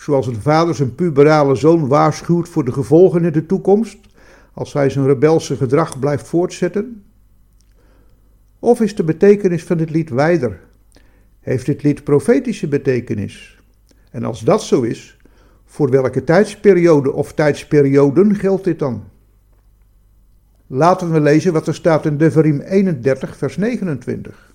Zoals 0.00 0.26
een 0.26 0.40
vader 0.40 0.74
zijn 0.74 0.94
puberale 0.94 1.54
zoon 1.54 1.88
waarschuwt 1.88 2.48
voor 2.48 2.64
de 2.64 2.72
gevolgen 2.72 3.24
in 3.24 3.32
de 3.32 3.46
toekomst, 3.46 3.98
als 4.54 4.72
hij 4.72 4.90
zijn 4.90 5.06
rebelse 5.06 5.56
gedrag 5.56 5.98
blijft 5.98 6.28
voortzetten? 6.28 7.04
Of 8.58 8.80
is 8.80 8.94
de 8.94 9.04
betekenis 9.04 9.64
van 9.64 9.76
dit 9.76 9.90
lied 9.90 10.10
wijder? 10.10 10.60
Heeft 11.40 11.66
dit 11.66 11.82
lied 11.82 12.04
profetische 12.04 12.68
betekenis? 12.68 13.60
En 14.10 14.24
als 14.24 14.40
dat 14.40 14.62
zo 14.62 14.82
is, 14.82 15.16
voor 15.64 15.90
welke 15.90 16.24
tijdsperiode 16.24 17.12
of 17.12 17.32
tijdsperioden 17.32 18.34
geldt 18.34 18.64
dit 18.64 18.78
dan? 18.78 19.04
Laten 20.66 21.12
we 21.12 21.20
lezen 21.20 21.52
wat 21.52 21.66
er 21.66 21.74
staat 21.74 22.06
in 22.06 22.16
Devarim 22.16 22.60
31, 22.60 23.36
vers 23.36 23.56
29. 23.56 24.49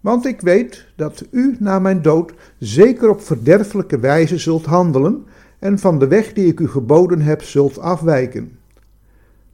Want 0.00 0.26
ik 0.26 0.40
weet 0.40 0.86
dat 0.96 1.26
u 1.30 1.56
na 1.58 1.78
mijn 1.78 2.02
dood 2.02 2.32
zeker 2.58 3.08
op 3.08 3.20
verderfelijke 3.20 3.98
wijze 3.98 4.38
zult 4.38 4.64
handelen 4.64 5.24
en 5.58 5.78
van 5.78 5.98
de 5.98 6.06
weg 6.06 6.32
die 6.32 6.46
ik 6.46 6.60
u 6.60 6.68
geboden 6.68 7.20
heb 7.20 7.42
zult 7.42 7.78
afwijken. 7.78 8.58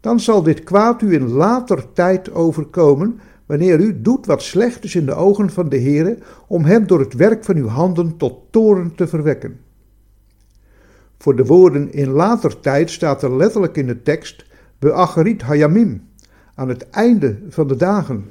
Dan 0.01 0.21
zal 0.21 0.43
dit 0.43 0.65
kwaad 0.65 1.03
u 1.03 1.13
in 1.13 1.29
later 1.29 1.93
tijd 1.93 2.33
overkomen, 2.33 3.21
wanneer 3.47 3.81
u 3.81 4.01
doet 4.01 4.27
wat 4.27 4.43
slecht 4.43 4.85
is 4.85 4.95
in 4.95 5.07
de 5.07 5.15
ogen 5.15 5.51
van 5.51 5.69
de 5.69 5.81
Heere, 5.81 6.19
om 6.47 6.65
hem 6.65 6.87
door 6.87 7.01
het 7.01 7.15
werk 7.15 7.45
van 7.45 7.57
uw 7.57 7.67
handen 7.67 8.17
tot 8.17 8.39
toren 8.51 8.95
te 8.95 9.07
verwekken. 9.07 9.61
Voor 11.19 11.37
de 11.37 11.45
woorden 11.45 11.93
in 11.93 12.09
later 12.09 12.61
tijd 12.61 12.91
staat 12.91 13.23
er 13.23 13.37
letterlijk 13.37 13.77
in 13.77 13.87
de 13.87 14.03
tekst 14.03 14.47
Beacherit 14.79 15.43
Hayamim, 15.43 16.09
aan 16.55 16.69
het 16.69 16.91
einde 16.91 17.39
van 17.49 17.69
de 17.69 17.77
dagen. 17.77 18.31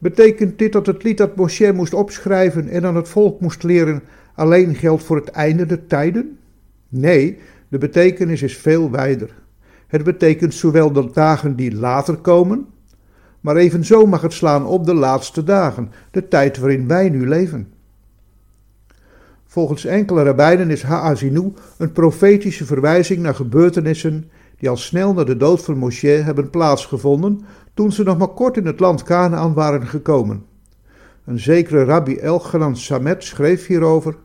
Betekent 0.00 0.58
dit 0.58 0.72
dat 0.72 0.86
het 0.86 1.02
lied 1.02 1.18
dat 1.18 1.36
Moshe 1.36 1.72
moest 1.72 1.94
opschrijven 1.94 2.68
en 2.68 2.84
aan 2.84 2.96
het 2.96 3.08
volk 3.08 3.40
moest 3.40 3.62
leren 3.62 4.02
alleen 4.34 4.74
geldt 4.74 5.02
voor 5.02 5.16
het 5.16 5.28
einde 5.28 5.66
der 5.66 5.86
tijden? 5.86 6.38
Nee, 6.88 7.38
de 7.68 7.78
betekenis 7.78 8.42
is 8.42 8.56
veel 8.56 8.90
wijder. 8.90 9.34
Het 9.86 10.04
betekent 10.04 10.54
zowel 10.54 10.92
de 10.92 11.10
dagen 11.12 11.56
die 11.56 11.74
later 11.74 12.16
komen, 12.16 12.66
maar 13.40 13.56
evenzo 13.56 14.06
mag 14.06 14.22
het 14.22 14.32
slaan 14.32 14.66
op 14.66 14.86
de 14.86 14.94
laatste 14.94 15.44
dagen, 15.44 15.90
de 16.10 16.28
tijd 16.28 16.58
waarin 16.58 16.86
wij 16.86 17.08
nu 17.08 17.28
leven. 17.28 17.72
Volgens 19.46 19.84
enkele 19.84 20.22
rabbijnen 20.22 20.70
is 20.70 20.82
Ha'azinu 20.82 21.52
een 21.78 21.92
profetische 21.92 22.64
verwijzing 22.64 23.22
naar 23.22 23.34
gebeurtenissen 23.34 24.30
die 24.58 24.68
al 24.68 24.76
snel 24.76 25.12
na 25.12 25.24
de 25.24 25.36
dood 25.36 25.64
van 25.64 25.78
Moshe 25.78 26.08
hebben 26.08 26.50
plaatsgevonden 26.50 27.40
toen 27.80 27.92
ze 27.92 28.02
nog 28.02 28.18
maar 28.18 28.28
kort 28.28 28.56
in 28.56 28.66
het 28.66 28.80
land 28.80 29.02
Canaan 29.02 29.54
waren 29.54 29.86
gekomen. 29.86 30.44
Een 31.24 31.38
zekere 31.38 31.84
rabbi 31.84 32.16
Elchanan 32.16 32.76
Samet 32.76 33.24
schreef 33.24 33.66
hierover: 33.66 34.16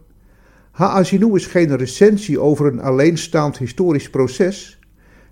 Ha'azinu 0.71 1.35
is 1.35 1.45
geen 1.45 1.77
recensie 1.77 2.39
over 2.39 2.65
een 2.65 2.81
alleenstaand 2.81 3.57
historisch 3.57 4.09
proces. 4.09 4.79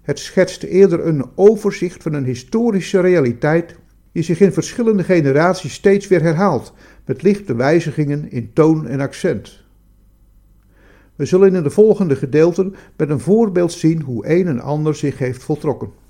Het 0.02 0.20
schetst 0.20 0.64
eerder 0.64 1.08
een 1.08 1.26
overzicht 1.36 2.04
van 2.04 2.14
een 2.14 2.24
historische 2.24 3.00
realiteit 3.00 3.76
die 4.12 4.24
zich 4.24 4.40
in 4.40 4.54
verschillende 4.54 5.04
generaties 5.04 5.74
steeds 5.74 6.08
weer 6.08 6.22
herhaalt, 6.22 6.74
met 7.06 7.22
lichte 7.22 7.56
wijzigingen 7.56 8.32
in 8.32 8.54
toon 8.54 8.88
en 8.88 9.00
accent. 9.00 9.64
We 11.16 11.26
zullen 11.26 11.56
in 11.56 11.64
de 11.64 11.70
volgende 11.70 12.16
gedeelten 12.16 12.76
met 12.98 13.10
een 13.10 13.20
voorbeeld 13.20 13.72
zien 13.72 14.02
hoe 14.02 14.30
een 14.30 14.48
en 14.48 14.60
ander 14.60 14.96
zich 14.96 15.18
heeft 15.18 15.44
voltrokken. 15.44 16.03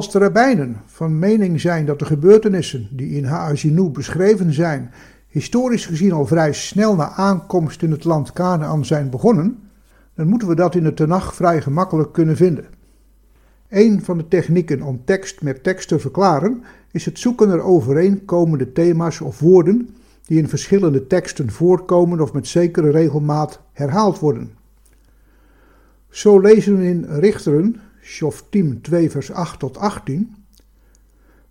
Als 0.00 0.12
de 0.12 0.18
rabbijnen 0.18 0.76
van 0.86 1.18
mening 1.18 1.60
zijn 1.60 1.86
dat 1.86 1.98
de 1.98 2.04
gebeurtenissen 2.04 2.88
die 2.90 3.16
in 3.16 3.24
Haazinu 3.24 3.88
beschreven 3.88 4.52
zijn, 4.52 4.90
historisch 5.28 5.86
gezien 5.86 6.12
al 6.12 6.26
vrij 6.26 6.52
snel 6.52 6.94
na 6.96 7.10
aankomst 7.10 7.82
in 7.82 7.90
het 7.90 8.04
land 8.04 8.32
Canaan 8.32 8.84
zijn 8.84 9.10
begonnen, 9.10 9.58
dan 10.14 10.28
moeten 10.28 10.48
we 10.48 10.54
dat 10.54 10.74
in 10.74 10.82
de 10.82 10.94
Tenach 10.94 11.34
vrij 11.34 11.62
gemakkelijk 11.62 12.12
kunnen 12.12 12.36
vinden. 12.36 12.64
Een 13.68 14.02
van 14.02 14.18
de 14.18 14.28
technieken 14.28 14.82
om 14.82 15.04
tekst 15.04 15.42
met 15.42 15.62
tekst 15.62 15.88
te 15.88 15.98
verklaren 15.98 16.62
is 16.90 17.04
het 17.04 17.18
zoeken 17.18 17.48
naar 17.48 17.62
overeenkomende 17.62 18.72
thema's 18.72 19.20
of 19.20 19.38
woorden 19.38 19.88
die 20.24 20.38
in 20.38 20.48
verschillende 20.48 21.06
teksten 21.06 21.50
voorkomen 21.50 22.20
of 22.20 22.32
met 22.32 22.46
zekere 22.46 22.90
regelmaat 22.90 23.60
herhaald 23.72 24.18
worden. 24.18 24.50
Zo 26.08 26.38
lezen 26.38 26.76
we 26.78 26.86
in 26.86 27.04
Richteren, 27.04 27.80
Shoftim 28.10 28.80
2 28.82 29.10
vers 29.10 29.32
8 29.32 29.58
tot 29.58 29.76
18. 29.76 30.34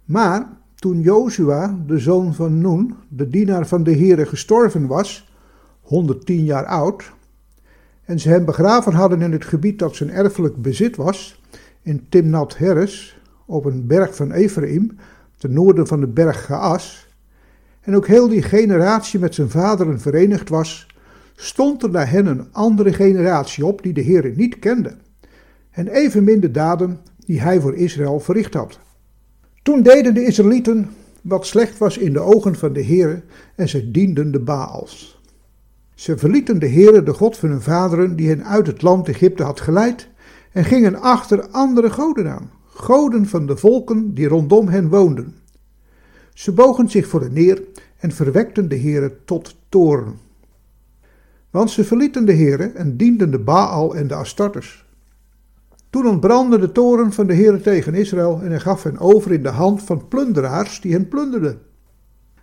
Maar 0.05 0.49
toen 0.75 1.01
Jozua, 1.01 1.79
de 1.87 1.99
zoon 1.99 2.33
van 2.33 2.61
Nun, 2.61 2.95
de 3.07 3.29
dienaar 3.29 3.67
van 3.67 3.83
de 3.83 3.95
Heere, 3.95 4.25
gestorven 4.25 4.87
was, 4.87 5.31
110 5.81 6.43
jaar 6.43 6.65
oud, 6.65 7.11
en 8.05 8.19
ze 8.19 8.29
hem 8.29 8.45
begraven 8.45 8.93
hadden 8.93 9.21
in 9.21 9.31
het 9.31 9.45
gebied 9.45 9.79
dat 9.79 9.95
zijn 9.95 10.09
erfelijk 10.09 10.61
bezit 10.61 10.95
was, 10.95 11.41
in 11.81 12.05
Timnat 12.09 12.57
Heres, 12.57 13.21
op 13.45 13.65
een 13.65 13.87
berg 13.87 14.15
van 14.15 14.31
Ephraim, 14.31 14.97
ten 15.37 15.53
noorden 15.53 15.87
van 15.87 15.99
de 15.99 16.07
berg 16.07 16.45
Gaas, 16.45 17.07
en 17.81 17.95
ook 17.95 18.07
heel 18.07 18.27
die 18.27 18.41
generatie 18.41 19.19
met 19.19 19.35
zijn 19.35 19.49
vaderen 19.49 19.99
verenigd 19.99 20.49
was, 20.49 20.87
stond 21.35 21.83
er 21.83 21.89
na 21.89 22.05
hen 22.05 22.25
een 22.25 22.47
andere 22.51 22.93
generatie 22.93 23.65
op 23.65 23.81
die 23.81 23.93
de 23.93 24.03
Heere 24.03 24.33
niet 24.35 24.59
kende, 24.59 24.97
en 25.71 25.87
evenmin 25.87 26.39
de 26.39 26.51
daden 26.51 26.99
die 27.25 27.41
hij 27.41 27.61
voor 27.61 27.75
Israël 27.75 28.19
verricht 28.19 28.53
had. 28.53 28.79
Toen 29.63 29.81
deden 29.83 30.13
de 30.13 30.25
Israëlieten 30.25 30.89
wat 31.21 31.45
slecht 31.45 31.77
was 31.77 31.97
in 31.97 32.13
de 32.13 32.19
ogen 32.19 32.55
van 32.55 32.73
de 32.73 32.83
Heere 32.83 33.21
en 33.55 33.69
ze 33.69 33.91
dienden 33.91 34.31
de 34.31 34.39
Baals. 34.39 35.21
Ze 35.95 36.17
verlieten 36.17 36.59
de 36.59 36.69
Heere, 36.69 37.03
de 37.03 37.13
God 37.13 37.37
van 37.37 37.49
hun 37.49 37.61
vaderen, 37.61 38.15
die 38.15 38.29
hen 38.29 38.45
uit 38.45 38.67
het 38.67 38.81
land 38.81 39.07
Egypte 39.07 39.43
had 39.43 39.61
geleid, 39.61 40.09
en 40.51 40.65
gingen 40.65 40.95
achter 40.95 41.47
andere 41.47 41.89
goden 41.89 42.31
aan, 42.31 42.51
goden 42.65 43.25
van 43.25 43.45
de 43.45 43.57
volken 43.57 44.13
die 44.13 44.27
rondom 44.27 44.67
hen 44.67 44.89
woonden. 44.89 45.35
Ze 46.33 46.51
bogen 46.51 46.89
zich 46.89 47.07
voor 47.07 47.21
hen 47.21 47.33
neer 47.33 47.63
en 47.97 48.11
verwekten 48.11 48.69
de 48.69 48.79
Heere 48.79 49.15
tot 49.25 49.55
toren. 49.69 50.19
Want 51.49 51.71
ze 51.71 51.83
verlieten 51.83 52.25
de 52.25 52.33
Heere 52.33 52.63
en 52.63 52.97
dienden 52.97 53.31
de 53.31 53.39
Baal 53.39 53.95
en 53.95 54.07
de 54.07 54.13
Astartes. 54.13 54.85
Toen 55.89 56.07
ontbrandde 56.07 56.59
de 56.59 56.71
toren 56.71 57.13
van 57.13 57.27
de 57.27 57.33
Heere 57.33 57.61
tegen 57.61 57.93
Israël 57.93 58.39
en 58.41 58.49
hij 58.49 58.59
gaf 58.59 58.83
hen 58.83 58.97
over 58.97 59.31
in 59.31 59.43
de 59.43 59.49
hand 59.49 59.83
van 59.83 60.07
plunderaars 60.07 60.81
die 60.81 60.91
hen 60.91 61.07
plunderden. 61.07 61.61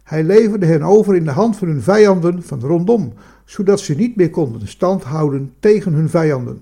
Hij 0.02 0.24
leverde 0.24 0.66
hen 0.66 0.82
over 0.82 1.16
in 1.16 1.24
de 1.24 1.30
hand 1.30 1.56
van 1.56 1.68
hun 1.68 1.82
vijanden 1.82 2.42
van 2.42 2.60
rondom, 2.60 3.12
zodat 3.44 3.80
ze 3.80 3.94
niet 3.94 4.16
meer 4.16 4.30
konden 4.30 4.68
stand 4.68 5.02
houden 5.02 5.52
tegen 5.60 5.92
hun 5.92 6.08
vijanden. 6.08 6.60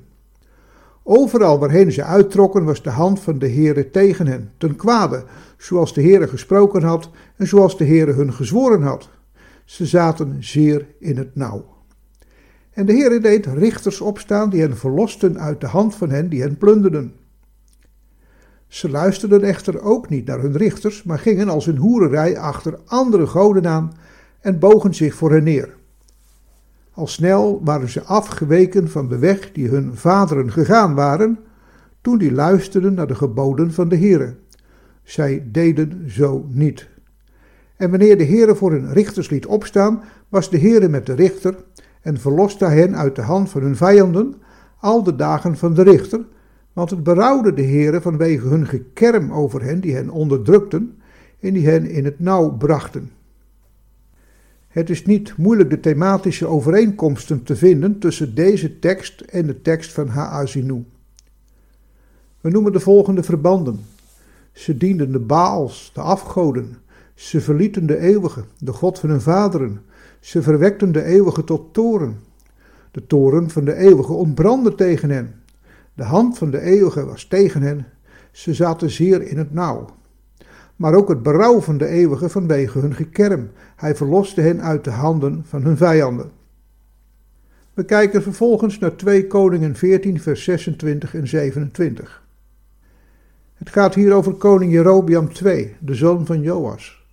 Overal 1.03 1.59
waarheen 1.59 1.92
ze 1.92 2.03
uittrokken 2.03 2.64
was 2.64 2.83
de 2.83 2.90
hand 2.90 3.20
van 3.20 3.38
de 3.38 3.49
Heere 3.49 3.90
tegen 3.90 4.27
hen, 4.27 4.53
ten 4.57 4.77
kwade, 4.77 5.25
zoals 5.59 5.94
de 5.94 6.03
Heere 6.03 6.29
gesproken 6.29 6.83
had 6.83 7.11
en 7.37 7.47
zoals 7.47 7.79
de 7.79 7.85
Heere 7.85 8.12
hun 8.12 8.33
gezworen 8.33 8.83
had. 8.83 9.09
Ze 9.64 9.87
zaten 9.87 10.37
zeer 10.40 10.87
in 10.99 11.16
het 11.16 11.35
nauw. 11.35 11.73
En 12.74 12.87
de 12.87 12.92
Heere 12.92 13.20
deed 13.20 13.46
richters 13.46 14.00
opstaan 14.00 14.50
die 14.50 14.60
hen 14.60 14.76
verlosten 14.76 15.40
uit 15.40 15.60
de 15.60 15.66
hand 15.66 15.94
van 15.94 16.10
hen 16.10 16.28
die 16.28 16.42
hen 16.42 16.56
plunderden. 16.56 17.12
Ze 18.66 18.90
luisterden 18.90 19.42
echter 19.42 19.82
ook 19.82 20.08
niet 20.08 20.26
naar 20.26 20.40
hun 20.40 20.56
richters, 20.56 21.02
maar 21.02 21.18
gingen 21.18 21.48
als 21.48 21.66
een 21.66 21.76
hoererij 21.76 22.38
achter 22.38 22.78
andere 22.87 23.26
goden 23.26 23.66
aan 23.66 23.92
en 24.40 24.58
bogen 24.58 24.94
zich 24.94 25.14
voor 25.14 25.32
hen 25.32 25.44
neer. 25.44 25.76
Al 26.92 27.06
snel 27.06 27.60
waren 27.64 27.88
ze 27.88 28.02
afgeweken 28.02 28.90
van 28.90 29.08
de 29.08 29.18
weg 29.18 29.52
die 29.52 29.68
hun 29.68 29.96
vaderen 29.96 30.52
gegaan 30.52 30.94
waren, 30.94 31.38
toen 32.00 32.18
die 32.18 32.32
luisterden 32.32 32.94
naar 32.94 33.06
de 33.06 33.14
geboden 33.14 33.72
van 33.72 33.88
de 33.88 33.96
Heere. 33.96 34.34
Zij 35.02 35.48
deden 35.52 36.10
zo 36.10 36.46
niet. 36.48 36.88
En 37.76 37.90
wanneer 37.90 38.18
de 38.18 38.24
Heere 38.24 38.54
voor 38.54 38.72
hun 38.72 38.92
richters 38.92 39.30
liet 39.30 39.46
opstaan, 39.46 40.02
was 40.28 40.50
de 40.50 40.58
Heere 40.58 40.88
met 40.88 41.06
de 41.06 41.14
richter 41.14 41.54
en 42.05 42.21
verloste 42.21 42.64
hen 42.64 42.97
uit 42.97 43.17
de 43.17 43.23
hand 43.23 43.51
van 43.51 43.62
hun 43.62 43.77
vijanden 43.77 44.35
al 44.79 45.03
de 45.03 45.17
dagen 45.17 45.57
van 45.57 45.75
de 45.75 45.83
richter, 45.83 46.21
want 46.73 46.90
het 46.90 47.03
berouwde 47.03 47.55
de 47.55 47.62
Heere 47.62 48.01
vanwege 48.01 48.47
hun 48.47 48.67
gekerm 48.67 49.33
over 49.33 49.62
hen 49.62 49.81
die 49.81 49.95
hen 49.95 50.11
onderdrukten 50.11 50.99
en 51.40 51.53
die 51.53 51.67
hen 51.67 51.87
in 51.87 52.05
het 52.05 52.21
nauw 52.21 52.57
brachten. 52.57 53.11
Het 54.69 54.90
is 54.90 55.05
niet 55.05 55.37
moeilijk 55.37 55.71
de 55.71 55.81
thematische 55.81 56.47
overeenkomsten 56.47 57.43
te 57.43 57.57
vinden 57.57 57.99
tussen 57.99 58.35
deze 58.35 58.79
tekst 58.79 59.21
en 59.21 59.47
de 59.47 59.62
tekst 59.62 59.93
van 59.93 60.09
Haazinu. 60.09 60.85
We 62.40 62.51
noemen 62.51 62.73
de 62.73 62.81
volgende 62.81 63.23
verbanden. 63.23 63.81
Ze 64.53 64.77
dienden 64.77 65.12
de 65.12 65.19
Baals, 65.19 65.90
de 65.95 66.01
afgoden. 66.01 66.77
Ze 67.14 67.40
verlieten 67.40 67.87
de 67.87 67.99
eeuwige, 67.99 68.45
de 68.59 68.73
God 68.73 68.99
van 68.99 69.09
hun 69.09 69.21
vaderen. 69.21 69.81
Ze 70.24 70.42
verwekten 70.42 70.92
de 70.92 71.02
eeuwige 71.02 71.44
tot 71.44 71.74
toren. 71.74 72.20
De 72.90 73.06
toren 73.06 73.50
van 73.50 73.64
de 73.64 73.74
eeuwige 73.74 74.12
ontbrandde 74.12 74.74
tegen 74.74 75.10
hen. 75.10 75.34
De 75.94 76.02
hand 76.02 76.38
van 76.38 76.50
de 76.50 76.60
eeuwige 76.60 77.04
was 77.04 77.24
tegen 77.24 77.62
hen. 77.62 77.87
Ze 78.30 78.54
zaten 78.54 78.90
zeer 78.90 79.22
in 79.22 79.38
het 79.38 79.52
nauw. 79.52 79.87
Maar 80.76 80.94
ook 80.94 81.08
het 81.08 81.22
berouw 81.22 81.60
van 81.60 81.78
de 81.78 81.87
eeuwige 81.87 82.28
vanwege 82.28 82.78
hun 82.78 82.94
gekerm. 82.94 83.50
Hij 83.76 83.96
verloste 83.96 84.40
hen 84.40 84.62
uit 84.62 84.84
de 84.84 84.90
handen 84.90 85.42
van 85.46 85.62
hun 85.62 85.76
vijanden. 85.76 86.30
We 87.74 87.84
kijken 87.84 88.22
vervolgens 88.22 88.78
naar 88.78 88.96
2 88.96 89.26
Koningen 89.26 89.74
14, 89.74 90.20
vers 90.20 90.44
26 90.44 91.14
en 91.14 91.28
27. 91.28 92.22
Het 93.54 93.70
gaat 93.70 93.94
hier 93.94 94.12
over 94.12 94.32
koning 94.32 94.72
Jerobiam 94.72 95.28
II, 95.44 95.76
de 95.80 95.94
zoon 95.94 96.26
van 96.26 96.40
Joas. 96.40 97.04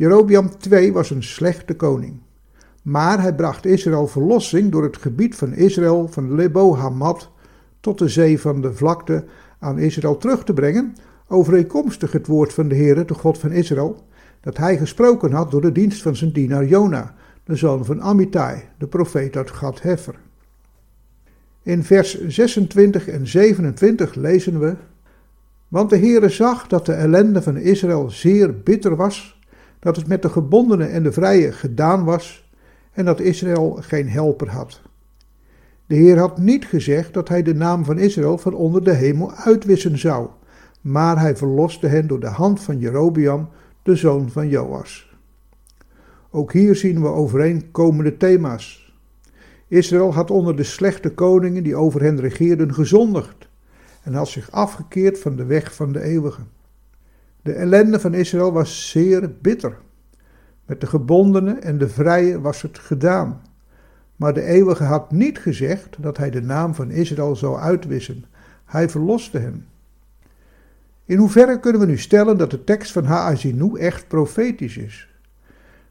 Jerobiam 0.00 0.50
II 0.70 0.92
was 0.92 1.10
een 1.10 1.22
slechte 1.22 1.74
koning. 1.74 2.20
Maar 2.82 3.20
hij 3.20 3.34
bracht 3.34 3.66
Israël 3.66 4.06
verlossing 4.06 4.72
door 4.72 4.82
het 4.82 4.96
gebied 4.96 5.34
van 5.34 5.52
Israël 5.52 6.08
van 6.08 6.34
Lebo 6.34 6.76
Hamad 6.76 7.30
tot 7.80 7.98
de 7.98 8.08
zee 8.08 8.40
van 8.40 8.60
de 8.60 8.74
vlakte 8.74 9.24
aan 9.58 9.78
Israël 9.78 10.16
terug 10.16 10.44
te 10.44 10.52
brengen, 10.52 10.94
overeenkomstig 11.28 12.12
het 12.12 12.26
woord 12.26 12.52
van 12.52 12.68
de 12.68 12.74
Heere, 12.74 13.04
de 13.04 13.14
God 13.14 13.38
van 13.38 13.52
Israël, 13.52 14.06
dat 14.40 14.56
hij 14.56 14.78
gesproken 14.78 15.32
had 15.32 15.50
door 15.50 15.60
de 15.60 15.72
dienst 15.72 16.02
van 16.02 16.16
zijn 16.16 16.32
dienaar 16.32 16.64
Jona, 16.64 17.14
de 17.44 17.56
zoon 17.56 17.84
van 17.84 18.02
Amittai, 18.02 18.62
de 18.78 18.86
profeet 18.86 19.36
uit 19.36 19.50
Gad 19.50 19.82
Hefer. 19.82 20.14
In 21.62 21.84
vers 21.84 22.26
26 22.26 23.08
en 23.08 23.26
27 23.26 24.14
lezen 24.14 24.60
we: 24.60 24.74
Want 25.68 25.90
de 25.90 25.98
Heere 25.98 26.28
zag 26.28 26.66
dat 26.66 26.86
de 26.86 26.92
ellende 26.92 27.42
van 27.42 27.56
Israël 27.56 28.10
zeer 28.10 28.62
bitter 28.62 28.96
was 28.96 29.38
dat 29.80 29.96
het 29.96 30.06
met 30.06 30.22
de 30.22 30.28
gebondenen 30.28 30.90
en 30.90 31.02
de 31.02 31.12
vrije 31.12 31.52
gedaan 31.52 32.04
was 32.04 32.50
en 32.92 33.04
dat 33.04 33.20
Israël 33.20 33.78
geen 33.80 34.08
helper 34.08 34.48
had. 34.48 34.80
De 35.86 35.94
Heer 35.94 36.18
had 36.18 36.38
niet 36.38 36.64
gezegd 36.66 37.14
dat 37.14 37.28
hij 37.28 37.42
de 37.42 37.54
naam 37.54 37.84
van 37.84 37.98
Israël 37.98 38.38
van 38.38 38.54
onder 38.54 38.84
de 38.84 38.94
hemel 38.94 39.32
uitwissen 39.32 39.98
zou, 39.98 40.28
maar 40.80 41.20
hij 41.20 41.36
verloste 41.36 41.86
hen 41.86 42.06
door 42.06 42.20
de 42.20 42.26
hand 42.26 42.60
van 42.60 42.78
Jerobiam, 42.78 43.48
de 43.82 43.96
zoon 43.96 44.30
van 44.30 44.48
Joas. 44.48 45.16
Ook 46.30 46.52
hier 46.52 46.76
zien 46.76 47.02
we 47.02 47.08
overeenkomende 47.08 48.16
thema's. 48.16 48.94
Israël 49.68 50.14
had 50.14 50.30
onder 50.30 50.56
de 50.56 50.62
slechte 50.62 51.10
koningen 51.14 51.62
die 51.62 51.76
over 51.76 52.02
hen 52.02 52.20
regeerden 52.20 52.74
gezondigd 52.74 53.48
en 54.02 54.14
had 54.14 54.28
zich 54.28 54.50
afgekeerd 54.50 55.18
van 55.18 55.36
de 55.36 55.44
weg 55.44 55.74
van 55.74 55.92
de 55.92 56.02
eeuwige. 56.02 56.42
De 57.42 57.52
ellende 57.52 58.00
van 58.00 58.14
Israël 58.14 58.52
was 58.52 58.90
zeer 58.90 59.32
bitter. 59.40 59.76
Met 60.66 60.80
de 60.80 60.86
gebondenen 60.86 61.62
en 61.62 61.78
de 61.78 61.88
vrije 61.88 62.40
was 62.40 62.62
het 62.62 62.78
gedaan. 62.78 63.42
Maar 64.16 64.34
de 64.34 64.42
eeuwige 64.42 64.84
had 64.84 65.12
niet 65.12 65.38
gezegd 65.38 66.02
dat 66.02 66.16
hij 66.16 66.30
de 66.30 66.42
naam 66.42 66.74
van 66.74 66.90
Israël 66.90 67.36
zou 67.36 67.58
uitwissen. 67.58 68.24
Hij 68.64 68.88
verloste 68.88 69.38
hem. 69.38 69.66
In 71.04 71.18
hoeverre 71.18 71.60
kunnen 71.60 71.80
we 71.80 71.86
nu 71.86 71.98
stellen 71.98 72.38
dat 72.38 72.50
de 72.50 72.64
tekst 72.64 72.92
van 72.92 73.04
Haazinu 73.04 73.78
echt 73.78 74.08
profetisch 74.08 74.76
is? 74.76 75.08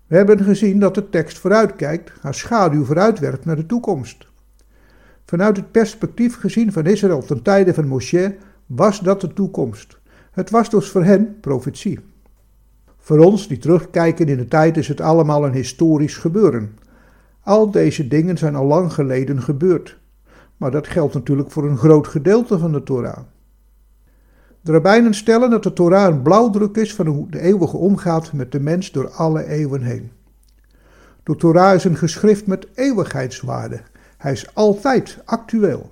We 0.08 0.16
hebben 0.16 0.44
gezien 0.44 0.80
dat 0.80 0.96
de 0.96 1.10
tekst 1.10 1.40
vooruitkijkt, 1.40 2.12
haar 2.22 2.34
schaduw 2.34 2.84
vooruitwerpt 2.84 3.46
naar 3.46 3.56
de 3.56 3.66
toekomst. 3.66 4.28
Vanuit 5.26 5.58
het 5.58 5.72
perspectief 5.72 6.40
gezien 6.40 6.72
van 6.72 6.86
Israël 6.86 7.22
ten 7.22 7.42
tijde 7.42 7.74
van 7.74 7.88
Moshe 7.88 8.36
was 8.66 9.00
dat 9.00 9.22
de 9.22 9.34
toekomst. 9.34 9.99
Het 10.40 10.50
was 10.50 10.70
dus 10.70 10.90
voor 10.90 11.04
hen 11.04 11.40
profetie. 11.40 12.00
Voor 12.98 13.20
ons 13.20 13.48
die 13.48 13.58
terugkijken 13.58 14.28
in 14.28 14.38
de 14.38 14.48
tijd 14.48 14.78
is 14.78 14.88
het 14.88 15.02
allemaal 15.02 15.46
een 15.46 15.54
historisch 15.54 16.16
gebeuren. 16.16 16.78
Al 17.44 17.72
deze 17.72 18.08
dingen 18.08 18.38
zijn 18.38 18.56
al 18.56 18.66
lang 18.66 18.94
geleden 18.94 19.42
gebeurd. 19.42 20.00
Maar 20.58 20.72
dat 20.72 20.88
geldt 20.88 21.14
natuurlijk 21.14 21.52
voor 21.52 21.70
een 21.70 21.78
groot 21.78 22.08
gedeelte 22.08 22.60
van 22.60 22.72
de 22.72 22.84
Torah. 22.84 23.18
De 24.62 24.72
rabbijnen 24.72 25.14
stellen 25.14 25.50
dat 25.50 25.64
de 25.64 25.74
Torah 25.74 26.14
een 26.14 26.22
blauwdruk 26.22 26.76
is 26.76 26.96
van 26.96 27.08
hoe 27.08 27.30
de 27.30 27.40
eeuwige 27.40 27.78
omgaat 27.78 28.34
met 28.34 28.52
de 28.52 28.60
mens 28.60 28.92
door 28.92 29.10
alle 29.10 29.46
eeuwen 29.46 29.82
heen. 29.82 30.12
De 31.24 31.36
Torah 31.36 31.76
is 31.76 31.84
een 31.84 31.98
geschrift 31.98 32.48
met 32.48 32.68
eeuwigheidswaarde. 32.74 33.82
Hij 34.18 34.32
is 34.32 34.56
altijd 34.56 35.18
actueel. 35.26 35.92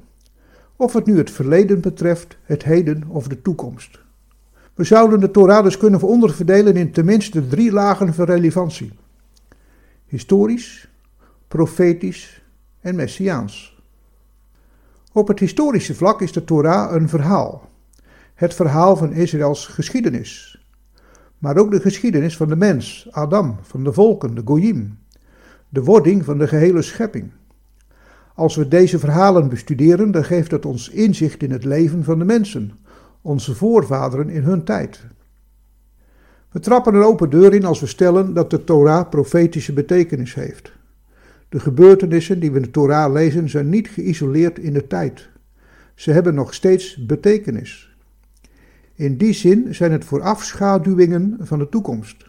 Of 0.75 0.93
het 0.93 1.05
nu 1.05 1.17
het 1.17 1.31
verleden 1.31 1.81
betreft, 1.81 2.37
het 2.43 2.63
heden 2.63 3.03
of 3.07 3.27
de 3.27 3.41
toekomst. 3.41 4.05
We 4.77 4.83
zouden 4.83 5.19
de 5.19 5.31
Torah 5.31 5.63
dus 5.63 5.77
kunnen 5.77 6.01
onderverdelen 6.01 6.75
in 6.75 6.91
tenminste 6.91 7.47
drie 7.47 7.71
lagen 7.71 8.13
van 8.13 8.25
relevantie: 8.25 8.91
historisch, 10.05 10.89
profetisch 11.47 12.43
en 12.79 12.95
messiaans. 12.95 13.81
Op 15.11 15.27
het 15.27 15.39
historische 15.39 15.95
vlak 15.95 16.21
is 16.21 16.31
de 16.31 16.43
Torah 16.43 16.93
een 16.93 17.09
verhaal. 17.09 17.69
Het 18.33 18.53
verhaal 18.53 18.95
van 18.95 19.13
Israëls 19.13 19.65
geschiedenis. 19.65 20.61
Maar 21.37 21.57
ook 21.57 21.71
de 21.71 21.81
geschiedenis 21.81 22.37
van 22.37 22.47
de 22.47 22.55
mens, 22.55 23.07
Adam, 23.11 23.57
van 23.61 23.83
de 23.83 23.93
volken, 23.93 24.35
de 24.35 24.41
Goyim. 24.45 24.99
De 25.69 25.83
wording 25.83 26.25
van 26.25 26.37
de 26.37 26.47
gehele 26.47 26.81
schepping. 26.81 27.31
Als 28.35 28.55
we 28.55 28.67
deze 28.67 28.99
verhalen 28.99 29.49
bestuderen, 29.49 30.11
dan 30.11 30.23
geeft 30.23 30.51
het 30.51 30.65
ons 30.65 30.89
inzicht 30.89 31.43
in 31.43 31.51
het 31.51 31.63
leven 31.63 32.03
van 32.03 32.19
de 32.19 32.25
mensen, 32.25 32.71
onze 33.27 33.55
voorvaderen 33.55 34.29
in 34.29 34.43
hun 34.43 34.63
tijd. 34.63 35.05
We 36.51 36.59
trappen 36.59 36.93
een 36.93 37.03
open 37.03 37.29
deur 37.29 37.53
in 37.53 37.65
als 37.65 37.79
we 37.79 37.85
stellen 37.85 38.33
dat 38.33 38.49
de 38.49 38.63
Torah 38.63 39.09
profetische 39.09 39.73
betekenis 39.73 40.33
heeft. 40.33 40.71
De 41.49 41.59
gebeurtenissen 41.59 42.39
die 42.39 42.51
we 42.51 42.57
in 42.57 42.63
de 42.63 42.71
Torah 42.71 43.11
lezen 43.13 43.49
zijn 43.49 43.69
niet 43.69 43.87
geïsoleerd 43.87 44.59
in 44.59 44.73
de 44.73 44.87
tijd. 44.87 45.29
Ze 45.95 46.11
hebben 46.11 46.35
nog 46.35 46.53
steeds 46.53 47.05
betekenis. 47.05 47.95
In 48.95 49.17
die 49.17 49.33
zin 49.33 49.75
zijn 49.75 49.91
het 49.91 50.05
voorafschaduwingen 50.05 51.37
van 51.39 51.59
de 51.59 51.69
toekomst. 51.69 52.25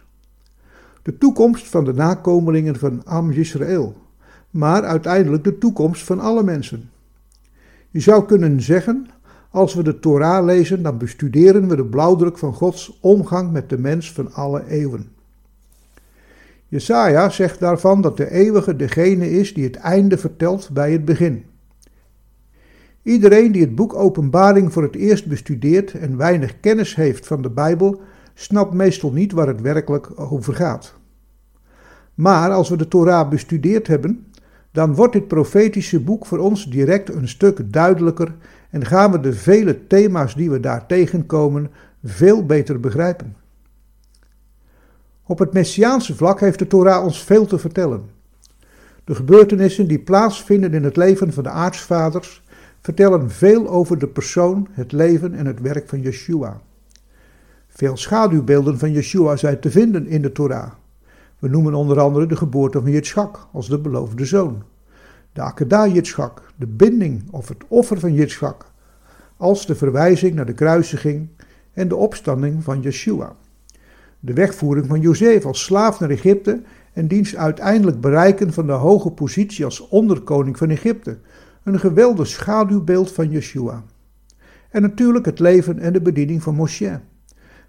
De 1.01 1.17
toekomst 1.17 1.67
van 1.69 1.85
de 1.85 1.93
nakomelingen 1.93 2.75
van 2.75 3.05
Am 3.05 3.31
Yisrael, 3.31 3.97
maar 4.49 4.83
uiteindelijk 4.83 5.43
de 5.43 5.57
toekomst 5.57 6.03
van 6.03 6.19
alle 6.19 6.43
mensen. 6.43 6.89
Je 7.89 7.99
zou 7.99 8.25
kunnen 8.25 8.61
zeggen, 8.61 9.07
als 9.51 9.73
we 9.73 9.83
de 9.83 9.99
Torah 9.99 10.45
lezen, 10.45 10.83
dan 10.83 10.97
bestuderen 10.97 11.67
we 11.67 11.75
de 11.75 11.85
blauwdruk 11.85 12.37
van 12.37 12.53
Gods 12.53 12.97
omgang 13.01 13.51
met 13.51 13.69
de 13.69 13.77
mens 13.77 14.13
van 14.13 14.33
alle 14.33 14.67
eeuwen. 14.67 15.07
Jesaja 16.67 17.29
zegt 17.29 17.59
daarvan 17.59 18.01
dat 18.01 18.17
de 18.17 18.31
eeuwige 18.31 18.75
degene 18.75 19.31
is 19.31 19.53
die 19.53 19.63
het 19.63 19.75
einde 19.75 20.17
vertelt 20.17 20.69
bij 20.73 20.91
het 20.91 21.05
begin. 21.05 21.45
Iedereen 23.03 23.51
die 23.51 23.61
het 23.61 23.75
boek 23.75 23.93
Openbaring 23.93 24.73
voor 24.73 24.83
het 24.83 24.95
eerst 24.95 25.27
bestudeert 25.27 25.93
en 25.93 26.17
weinig 26.17 26.59
kennis 26.59 26.95
heeft 26.95 27.27
van 27.27 27.41
de 27.41 27.49
Bijbel, 27.49 28.01
snapt 28.33 28.73
meestal 28.73 29.11
niet 29.11 29.31
waar 29.31 29.47
het 29.47 29.61
werkelijk 29.61 30.19
over 30.19 30.53
gaat. 30.53 30.93
Maar 32.13 32.51
als 32.51 32.69
we 32.69 32.77
de 32.77 32.87
Torah 32.87 33.29
bestudeerd 33.29 33.87
hebben, 33.87 34.27
dan 34.71 34.95
wordt 34.95 35.13
dit 35.13 35.27
profetische 35.27 35.99
boek 35.99 36.25
voor 36.25 36.37
ons 36.37 36.65
direct 36.65 37.13
een 37.13 37.27
stuk 37.27 37.73
duidelijker 37.73 38.35
en 38.69 38.85
gaan 38.85 39.11
we 39.11 39.19
de 39.19 39.33
vele 39.33 39.87
thema's 39.87 40.35
die 40.35 40.49
we 40.49 40.59
daar 40.59 40.85
tegenkomen 40.85 41.71
veel 42.03 42.45
beter 42.45 42.79
begrijpen. 42.79 43.35
Op 45.23 45.39
het 45.39 45.53
messiaanse 45.53 46.15
vlak 46.15 46.39
heeft 46.39 46.59
de 46.59 46.67
Torah 46.67 47.03
ons 47.03 47.23
veel 47.23 47.45
te 47.45 47.57
vertellen. 47.57 48.09
De 49.03 49.15
gebeurtenissen 49.15 49.87
die 49.87 49.99
plaatsvinden 49.99 50.73
in 50.73 50.83
het 50.83 50.97
leven 50.97 51.33
van 51.33 51.43
de 51.43 51.49
aartsvaders 51.49 52.43
vertellen 52.81 53.31
veel 53.31 53.69
over 53.69 53.99
de 53.99 54.07
persoon, 54.07 54.67
het 54.71 54.91
leven 54.91 55.33
en 55.33 55.45
het 55.45 55.61
werk 55.61 55.89
van 55.89 56.01
Yeshua. 56.01 56.61
Veel 57.67 57.97
schaduwbeelden 57.97 58.79
van 58.79 58.91
Yeshua 58.91 59.35
zijn 59.35 59.59
te 59.59 59.71
vinden 59.71 60.07
in 60.07 60.21
de 60.21 60.31
Torah. 60.31 60.71
We 61.39 61.47
noemen 61.47 61.73
onder 61.73 61.99
andere 61.99 62.25
de 62.25 62.35
geboorte 62.35 62.81
van 62.81 62.91
Yitzchak 62.91 63.47
als 63.51 63.67
de 63.67 63.79
beloofde 63.79 64.25
zoon. 64.25 64.63
De 65.39 65.45
Akedah 65.45 65.93
de 66.55 66.67
binding 66.67 67.23
of 67.31 67.47
het 67.47 67.63
offer 67.67 67.99
van 67.99 68.13
Yitzchak, 68.13 68.65
als 69.37 69.65
de 69.65 69.75
verwijzing 69.75 70.35
naar 70.35 70.45
de 70.45 70.53
kruisiging 70.53 71.27
en 71.73 71.87
de 71.87 71.95
opstanding 71.95 72.63
van 72.63 72.81
Yeshua. 72.81 73.35
De 74.19 74.33
wegvoering 74.33 74.87
van 74.87 75.01
Jozef 75.01 75.45
als 75.45 75.63
slaaf 75.63 75.99
naar 75.99 76.09
Egypte 76.09 76.61
en 76.93 77.07
diens 77.07 77.35
uiteindelijk 77.35 78.01
bereiken 78.01 78.53
van 78.53 78.65
de 78.65 78.71
hoge 78.71 79.11
positie 79.11 79.65
als 79.65 79.87
onderkoning 79.87 80.57
van 80.57 80.69
Egypte. 80.69 81.17
Een 81.63 81.79
geweldig 81.79 82.27
schaduwbeeld 82.27 83.11
van 83.11 83.29
Yeshua. 83.29 83.83
En 84.69 84.81
natuurlijk 84.81 85.25
het 85.25 85.39
leven 85.39 85.79
en 85.79 85.93
de 85.93 86.01
bediening 86.01 86.43
van 86.43 86.55
Moshe. 86.55 86.99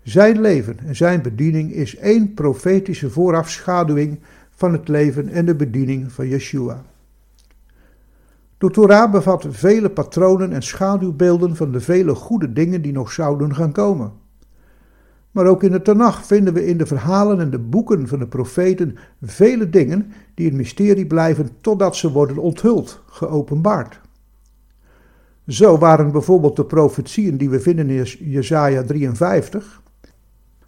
Zijn 0.03 0.41
leven 0.41 0.79
en 0.85 0.97
zijn 0.97 1.23
bediening 1.23 1.73
is 1.73 1.97
één 1.97 2.35
profetische 2.35 3.11
voorafschaduwing 3.11 4.21
van 4.51 4.73
het 4.73 4.89
leven 4.89 5.29
en 5.29 5.47
de 5.47 5.55
bediening 5.55 6.13
van 6.13 6.29
Yeshua. 6.29 6.85
De 8.61 8.71
Torah 8.71 9.11
bevat 9.11 9.47
vele 9.51 9.91
patronen 9.91 10.53
en 10.53 10.63
schaduwbeelden 10.63 11.57
van 11.57 11.73
de 11.73 11.81
vele 11.81 12.15
goede 12.15 12.53
dingen 12.53 12.83
die 12.83 12.93
nog 12.93 13.13
zouden 13.13 13.55
gaan 13.55 13.73
komen. 13.73 14.13
Maar 15.31 15.47
ook 15.47 15.63
in 15.63 15.71
de 15.71 15.83
Tanach 15.83 16.27
vinden 16.27 16.55
we 16.55 16.67
in 16.67 16.79
de 16.79 16.87
verhalen 16.87 17.41
en 17.41 17.51
de 17.51 17.59
boeken 17.59 18.09
van 18.09 18.19
de 18.19 18.27
profeten 18.27 18.97
vele 19.23 19.71
dingen 19.71 20.13
die 20.35 20.51
een 20.51 20.57
mysterie 20.57 21.07
blijven 21.07 21.49
totdat 21.61 21.97
ze 21.97 22.11
worden 22.11 22.39
onthuld, 22.39 23.03
geopenbaard. 23.07 24.01
Zo 25.47 25.79
waren 25.79 26.13
bijvoorbeeld 26.13 26.57
de 26.57 26.65
profetieën 26.65 27.37
die 27.37 27.51
we 27.51 27.61
vinden 27.61 27.91
in 27.91 28.05
Jesaja 28.19 28.83
53, 28.83 29.83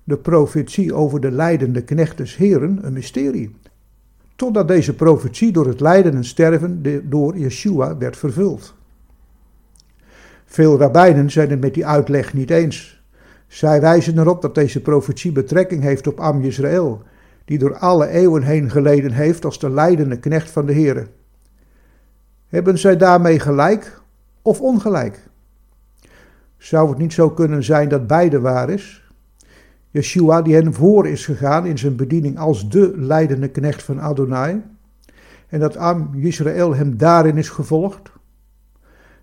de 0.05 0.19
profetie 0.19 0.95
over 0.95 1.21
de 1.21 1.31
leidende 1.31 1.83
knecht 1.83 2.17
des 2.17 2.37
Heren, 2.37 2.87
een 2.87 2.93
mysterie. 2.93 3.57
Totdat 4.43 4.69
deze 4.69 4.95
profetie 4.95 5.53
door 5.53 5.67
het 5.67 5.81
lijden 5.81 6.15
en 6.15 6.25
sterven 6.25 6.83
door 7.09 7.39
Yeshua 7.39 7.97
werd 7.97 8.17
vervuld. 8.17 8.75
Veel 10.45 10.79
rabbijnen 10.79 11.31
zijn 11.31 11.51
het 11.51 11.61
met 11.61 11.75
die 11.75 11.87
uitleg 11.87 12.35
niet 12.35 12.51
eens. 12.51 13.03
Zij 13.47 13.81
wijzen 13.81 14.19
erop 14.19 14.43
dat 14.43 14.55
deze 14.55 14.81
profetie 14.81 15.33
betrekking 15.33 15.83
heeft 15.83 16.07
op 16.07 16.21
Am 16.21 16.43
Israël, 16.43 17.03
die 17.45 17.59
door 17.59 17.77
alle 17.77 18.09
eeuwen 18.09 18.43
heen 18.43 18.71
geleden 18.71 19.13
heeft 19.13 19.45
als 19.45 19.59
de 19.59 19.71
leidende 19.71 20.19
knecht 20.19 20.51
van 20.51 20.67
de 20.67 20.75
Here. 20.75 21.07
Hebben 22.49 22.79
zij 22.79 22.97
daarmee 22.97 23.39
gelijk 23.39 24.01
of 24.43 24.61
ongelijk? 24.61 25.29
Zou 26.57 26.89
het 26.89 26.99
niet 26.99 27.13
zo 27.13 27.31
kunnen 27.31 27.65
zijn 27.65 27.89
dat 27.89 28.07
beide 28.07 28.41
waar 28.41 28.71
is? 28.71 29.02
Yeshua 29.93 30.43
die 30.43 30.55
hen 30.55 30.75
voor 30.75 31.09
is 31.09 31.25
gegaan 31.25 31.67
in 31.67 31.79
zijn 31.79 31.97
bediening 31.97 32.39
als 32.39 32.69
de 32.69 32.93
leidende 32.97 33.49
knecht 33.49 33.83
van 33.83 34.01
Adonai. 34.01 34.63
En 35.49 35.61
dat 35.61 35.77
Am 35.77 36.11
Israël 36.15 36.75
hem 36.75 36.97
daarin 36.97 37.37
is 37.37 37.49
gevolgd. 37.49 38.13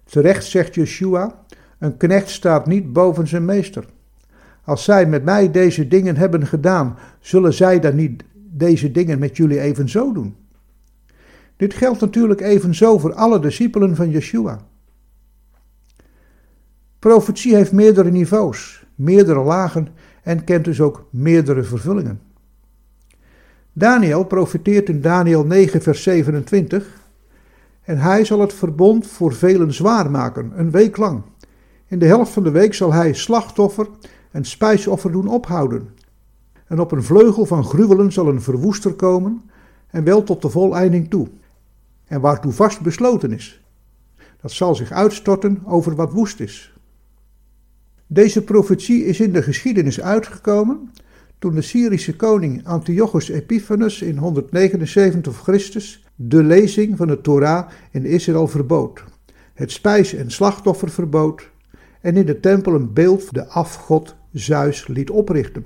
Terecht 0.03 0.45
zegt 0.45 0.75
Yeshua, 0.75 1.43
een 1.79 1.97
knecht 1.97 2.29
staat 2.29 2.65
niet 2.65 2.93
boven 2.93 3.27
zijn 3.27 3.45
meester. 3.45 3.86
Als 4.63 4.84
zij 4.84 5.05
met 5.05 5.23
mij 5.23 5.51
deze 5.51 5.88
dingen 5.88 6.17
hebben 6.17 6.47
gedaan, 6.47 6.97
zullen 7.19 7.53
zij 7.53 7.79
dan 7.79 7.95
niet 7.95 8.23
deze 8.34 8.91
dingen 8.91 9.19
met 9.19 9.38
jullie 9.38 9.60
evenzo 9.60 10.12
doen? 10.12 10.36
Dit 11.58 11.73
geldt 11.73 12.01
natuurlijk 12.01 12.41
evenzo 12.41 12.97
voor 12.97 13.13
alle 13.13 13.39
discipelen 13.39 13.95
van 13.95 14.10
Yeshua. 14.10 14.60
Profetie 16.99 17.55
heeft 17.55 17.71
meerdere 17.71 18.12
niveaus, 18.12 18.86
meerdere 18.95 19.43
lagen 19.43 19.88
en 20.23 20.43
kent 20.43 20.65
dus 20.65 20.82
ook 20.82 21.08
meerdere 21.10 21.63
vervullingen. 21.63 22.21
Daniel 23.73 24.23
profeteert 24.23 24.89
in 24.89 25.01
Daniel 25.01 25.45
9, 25.45 25.82
vers 25.82 26.03
27. 26.03 26.88
En 27.82 27.97
hij 27.97 28.25
zal 28.25 28.39
het 28.39 28.53
verbond 28.53 29.08
voor 29.08 29.34
velen 29.34 29.73
zwaar 29.73 30.12
maken, 30.12 30.51
een 30.55 30.71
week 30.71 30.97
lang. 30.97 31.21
In 31.88 31.99
de 31.99 32.05
helft 32.05 32.32
van 32.32 32.43
de 32.43 32.51
week 32.51 32.73
zal 32.73 32.93
hij 32.93 33.13
slachtoffer 33.13 33.88
en 34.32 34.45
spijsoffer 34.45 35.12
doen 35.12 35.27
ophouden. 35.27 35.89
En 36.67 36.79
op 36.79 36.91
een 36.91 37.03
vleugel 37.03 37.45
van 37.45 37.63
gruwelen 37.63 38.12
zal 38.12 38.27
een 38.27 38.41
verwoester 38.41 38.93
komen, 38.93 39.41
en 39.89 40.03
wel 40.03 40.23
tot 40.23 40.41
de 40.41 40.49
voleinding 40.49 41.10
toe. 41.10 41.27
En 42.08 42.21
waartoe 42.21 42.51
vast 42.51 42.82
besloten 42.82 43.32
is. 43.32 43.62
Dat 44.41 44.51
zal 44.51 44.75
zich 44.75 44.91
uitstorten 44.91 45.62
over 45.65 45.95
wat 45.95 46.12
woest 46.12 46.39
is. 46.39 46.73
Deze 48.12 48.43
profetie 48.43 49.06
is 49.06 49.19
in 49.19 49.32
de 49.34 49.41
geschiedenis 49.41 50.02
uitgekomen 50.02 50.91
toen 51.39 51.56
de 51.56 51.62
Syrische 51.62 52.15
koning 52.15 52.67
Antiochus 52.67 53.30
Epiphanes 53.30 54.02
in 54.02 54.17
179 54.17 55.36
v. 55.36 55.41
Christus 55.41 56.06
de 56.15 56.43
lezing 56.43 56.98
van 56.98 57.08
de 57.08 57.22
Torah 57.22 57.67
in 57.91 58.06
Israël 58.06 58.48
verbood, 58.48 59.04
het 59.54 59.72
spijs- 59.72 60.13
en 60.13 60.32
slachtoffer 60.32 60.89
verbood 60.89 61.50
en 62.02 62.17
in 62.17 62.26
de 62.26 62.39
tempel 62.39 62.74
een 62.74 62.93
beeld 62.93 63.24
van 63.24 63.34
de 63.34 63.48
afgod 63.48 64.15
Zeus 64.32 64.88
liet 64.88 65.10
oprichten. 65.10 65.65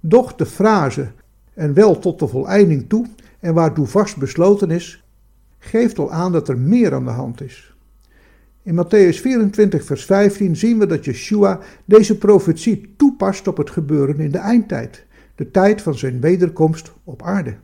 Doch 0.00 0.34
de 0.34 0.46
frase 0.46 1.10
en 1.54 1.74
wel 1.74 1.98
tot 1.98 2.18
de 2.18 2.28
voleinding 2.28 2.88
toe 2.88 3.06
en 3.40 3.54
waartoe 3.54 3.86
vast 3.86 4.16
besloten 4.16 4.70
is, 4.70 5.04
geeft 5.58 5.98
al 5.98 6.12
aan 6.12 6.32
dat 6.32 6.48
er 6.48 6.58
meer 6.58 6.94
aan 6.94 7.04
de 7.04 7.10
hand 7.10 7.40
is. 7.40 7.65
In 8.66 8.74
Matthäus 8.74 9.20
24, 9.20 9.84
vers 9.84 10.04
15 10.04 10.56
zien 10.56 10.78
we 10.78 10.86
dat 10.86 11.04
Yeshua 11.04 11.60
deze 11.84 12.18
profetie 12.18 12.94
toepast 12.96 13.48
op 13.48 13.56
het 13.56 13.70
gebeuren 13.70 14.20
in 14.20 14.30
de 14.30 14.38
eindtijd, 14.38 15.04
de 15.34 15.50
tijd 15.50 15.82
van 15.82 15.94
zijn 15.94 16.20
wederkomst 16.20 16.92
op 17.04 17.22
aarde. 17.22 17.56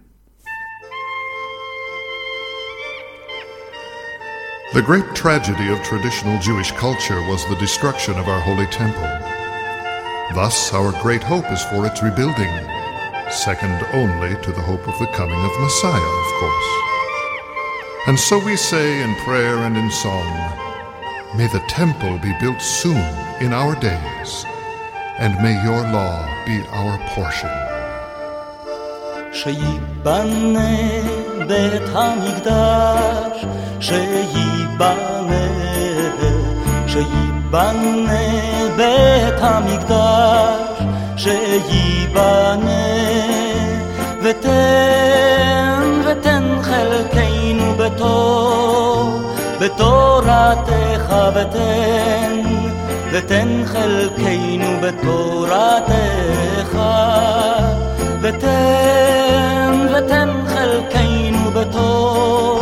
The 4.72 4.82
great 4.82 5.14
tragedy 5.14 5.72
of 5.72 5.80
traditional 5.80 6.38
Jewish 6.38 6.72
culture 6.72 7.26
was 7.26 7.46
the 7.46 7.56
destruction 7.58 8.20
of 8.20 8.26
our 8.26 8.42
holy 8.42 8.66
temple. 8.66 9.20
Thus, 10.34 10.72
our 10.72 10.92
great 10.92 11.22
hope 11.22 11.52
is 11.52 11.62
for 11.62 11.86
its 11.86 12.00
rebuilding, 12.00 12.50
second 13.28 13.82
only 13.92 14.40
to 14.40 14.52
the 14.52 14.60
hope 14.60 14.88
of 14.88 14.96
the 14.98 15.10
coming 15.16 15.44
of 15.44 15.60
Messiah, 15.60 16.10
of 16.22 16.32
course. 16.40 16.70
And 18.06 18.18
so 18.18 18.38
we 18.44 18.56
say 18.56 19.02
in 19.02 19.14
prayer 19.24 19.56
and 19.56 19.76
in 19.76 19.90
song, 19.90 20.70
May 21.37 21.47
the 21.47 21.63
temple 21.67 22.17
be 22.17 22.33
built 22.41 22.61
soon 22.61 23.03
in 23.45 23.53
our 23.53 23.75
days, 23.79 24.45
and 25.19 25.31
may 25.43 25.55
your 25.67 25.81
law 25.97 26.17
be 26.45 26.57
our 26.79 26.97
portion. 27.15 27.49
שייבנה 29.33 30.69
בית 31.47 31.87
המקדש, 31.93 33.45
שייבנה, 33.79 35.45
שייבנה 36.87 38.21
בית 38.77 39.39
המקדש, 39.41 40.81
שייבנה, 41.17 42.85
ותן, 44.23 46.01
ותן 46.05 46.43
חלקנו 46.61 47.75
בתור, 47.77 48.70
בתורתך 49.62 51.14
ותן, 51.34 52.42
ותן 53.12 53.62
חלקנו 53.66 54.80
בתורתך. 54.80 56.78
ותן, 58.22 59.86
ותן 59.94 60.28
חלקנו 60.46 61.50
בתור, 61.50 62.60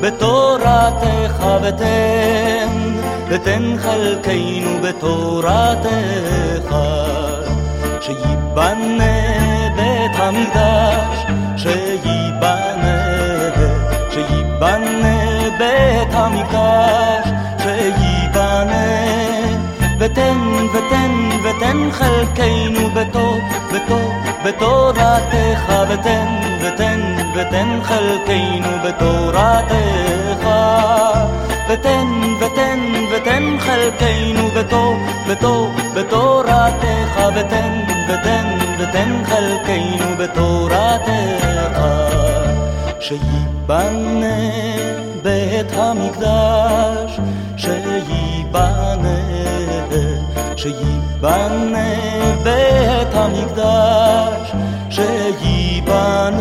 בתורתך 0.00 1.46
ותן, 1.62 2.68
ותן 3.28 3.76
חלקנו 3.78 4.78
בתורתך. 4.82 6.74
שייבנה 8.00 9.14
בית 9.76 10.16
המקדש, 10.16 10.63
בית 16.04 16.14
המקדש, 16.14 17.28
שייבנה. 17.62 18.84
ותן, 19.98 20.38
ותן, 20.74 21.10
ותן 21.44 21.88
חלקנו 21.92 22.90
בתור, 22.94 23.38
בתור, 23.74 24.12
בתורתך, 24.44 25.72
ותן, 25.88 26.26
ותן, 26.60 27.00
ותן 27.34 27.78
חלקנו 27.82 28.68
בתורתך. 28.84 30.48
ותן, 31.68 32.06
ותן, 32.40 32.80
ותן 33.12 33.56
חלקנו 33.58 34.48
בתור, 34.56 34.96
בתור, 35.28 35.70
בתורתך, 35.94 37.20
ותן, 37.36 37.80
ותן, 38.08 38.58
ותן 38.78 39.22
חלקנו 39.24 40.16
בתורתך. 40.18 41.80
שייבנה 43.00 44.34
בית 45.23 45.71
המקדש, 45.73 47.19
שייבנה 47.57 49.19
שייבנה 50.59 51.89
בית 52.43 53.13
המקדש, 53.13 54.51
שייבנה 54.89 56.39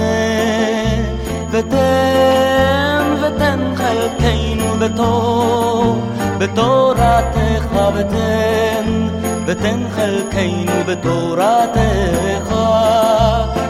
ותן, 1.50 3.14
ותן 3.22 3.60
חלקנו 3.76 4.64
בתור, 4.78 5.96
בתורתך 6.38 7.78
ותן, 7.94 9.08
ותן 9.46 9.80
חלקנו 9.94 10.72
בתורתך, 10.86 12.54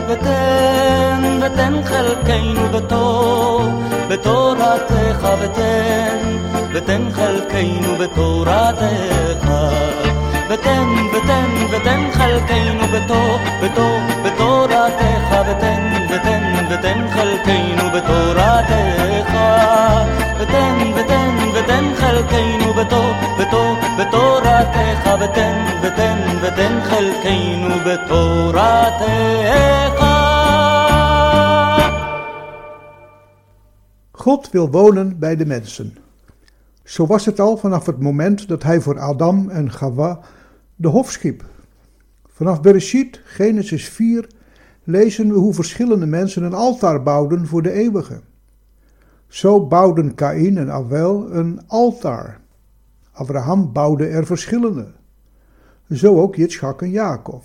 ותן, 0.08 1.11
ותן 1.42 1.74
חלקנו 1.84 2.68
בתור, 2.72 3.62
בתורתך 4.08 5.28
ותן, 5.40 6.18
ותן 6.72 7.02
חלקנו 7.12 7.96
בתורתך. 7.98 9.48
ותן, 10.50 10.86
ותן, 11.12 11.50
ותן 11.70 12.00
חלקנו 12.12 12.86
בתור, 12.92 13.38
בתור, 13.62 13.98
בתורתך, 14.24 15.36
ותן, 15.48 16.06
ותן, 16.10 16.64
ותן 16.70 17.06
חלקנו 17.10 17.90
בתורתך. 17.94 19.32
ותן, 20.40 20.76
ותן, 20.94 21.36
ותן 21.54 21.84
חלקנו 21.96 22.74
בתור, 22.74 23.12
בתור, 23.38 23.74
בתורתך, 23.98 25.10
ותן, 25.20 25.64
ותן, 25.82 26.18
ותן 26.42 26.78
חלקנו 26.84 27.74
בתורתך. 27.84 29.08
God 34.23 34.51
wil 34.51 34.71
wonen 34.71 35.19
bij 35.19 35.35
de 35.35 35.45
mensen. 35.45 35.95
Zo 36.83 37.07
was 37.07 37.25
het 37.25 37.39
al 37.39 37.57
vanaf 37.57 37.85
het 37.85 37.99
moment 37.99 38.47
dat 38.47 38.63
hij 38.63 38.81
voor 38.81 38.99
Adam 38.99 39.49
en 39.49 39.71
Gawa 39.71 40.19
de 40.75 40.87
hof 40.87 41.11
schiep. 41.11 41.45
Vanaf 42.27 42.61
Bereshit, 42.61 43.21
Genesis 43.23 43.89
4, 43.89 44.27
lezen 44.83 45.27
we 45.27 45.33
hoe 45.33 45.53
verschillende 45.53 46.05
mensen 46.05 46.43
een 46.43 46.53
altaar 46.53 47.03
bouwden 47.03 47.47
voor 47.47 47.61
de 47.61 47.71
eeuwige. 47.71 48.21
Zo 49.27 49.67
bouwden 49.67 50.15
Kaïn 50.15 50.57
en 50.57 50.71
Abel 50.71 51.31
een 51.31 51.61
altaar. 51.67 52.39
Abraham 53.11 53.71
bouwde 53.71 54.07
er 54.07 54.25
verschillende. 54.25 54.87
Zo 55.89 56.21
ook 56.21 56.35
Yitzchak 56.35 56.81
en 56.81 56.91
Jacob. 56.91 57.43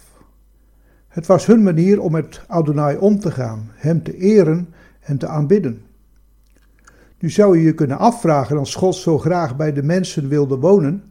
Het 1.09 1.27
was 1.27 1.47
hun 1.47 1.62
manier 1.62 2.01
om 2.01 2.12
met 2.12 2.43
Adonai 2.47 2.97
om 2.97 3.21
te 3.21 3.31
gaan, 3.31 3.71
hem 3.75 4.03
te 4.03 4.17
eren 4.17 4.75
en 5.01 5.19
te 5.19 5.27
aanbidden. 5.27 5.87
Nu 7.19 7.31
zou 7.31 7.59
je 7.59 7.65
je 7.65 7.75
kunnen 7.75 7.99
afvragen, 7.99 8.59
als 8.59 8.75
God 8.75 8.95
zo 8.95 9.19
graag 9.19 9.57
bij 9.57 9.73
de 9.73 9.83
mensen 9.83 10.29
wilde 10.29 10.57
wonen, 10.57 11.05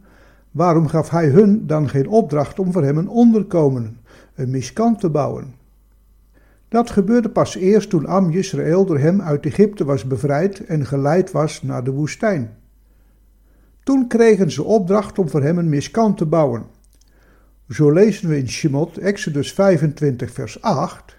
waarom 0.52 0.88
gaf 0.88 1.10
hij 1.10 1.28
hun 1.28 1.67
dan 1.67 1.89
geen 1.89 2.08
opdracht 2.08 2.60
om 2.60 2.72
voor 2.72 2.84
hem 2.84 2.98
een 2.98 3.10
onderkomen, 3.10 3.98
een 4.36 4.50
miskant 4.50 5.00
te 5.00 5.10
bouwen? 5.10 5.56
Dat 6.70 6.89
gebeurde 6.89 7.30
pas 7.30 7.56
eerst 7.56 7.89
toen 7.89 8.06
Am 8.06 8.30
Israël 8.30 8.86
door 8.86 9.00
hem 9.00 9.22
uit 9.22 9.46
Egypte 9.46 9.86
was 9.86 10.06
bevrijd 10.06 10.65
en 10.65 10.86
geleid 10.86 11.32
was 11.32 11.62
naar 11.62 11.84
de 11.84 11.91
woestijn. 11.91 12.58
Toen 13.84 14.08
kregen 14.08 14.52
ze 14.52 14.63
opdracht 14.63 15.20
om 15.20 15.30
voor 15.30 15.41
hem 15.41 15.58
een 15.58 15.70
miskant 15.70 16.17
te 16.17 16.26
bouwen. 16.26 16.65
Zo 17.70 17.91
lezen 17.91 18.30
we 18.30 18.38
in 18.38 18.50
Shemot, 18.50 18.98
Exodus 18.98 19.54
25, 19.54 20.32
vers 20.32 20.62
8. 20.62 21.16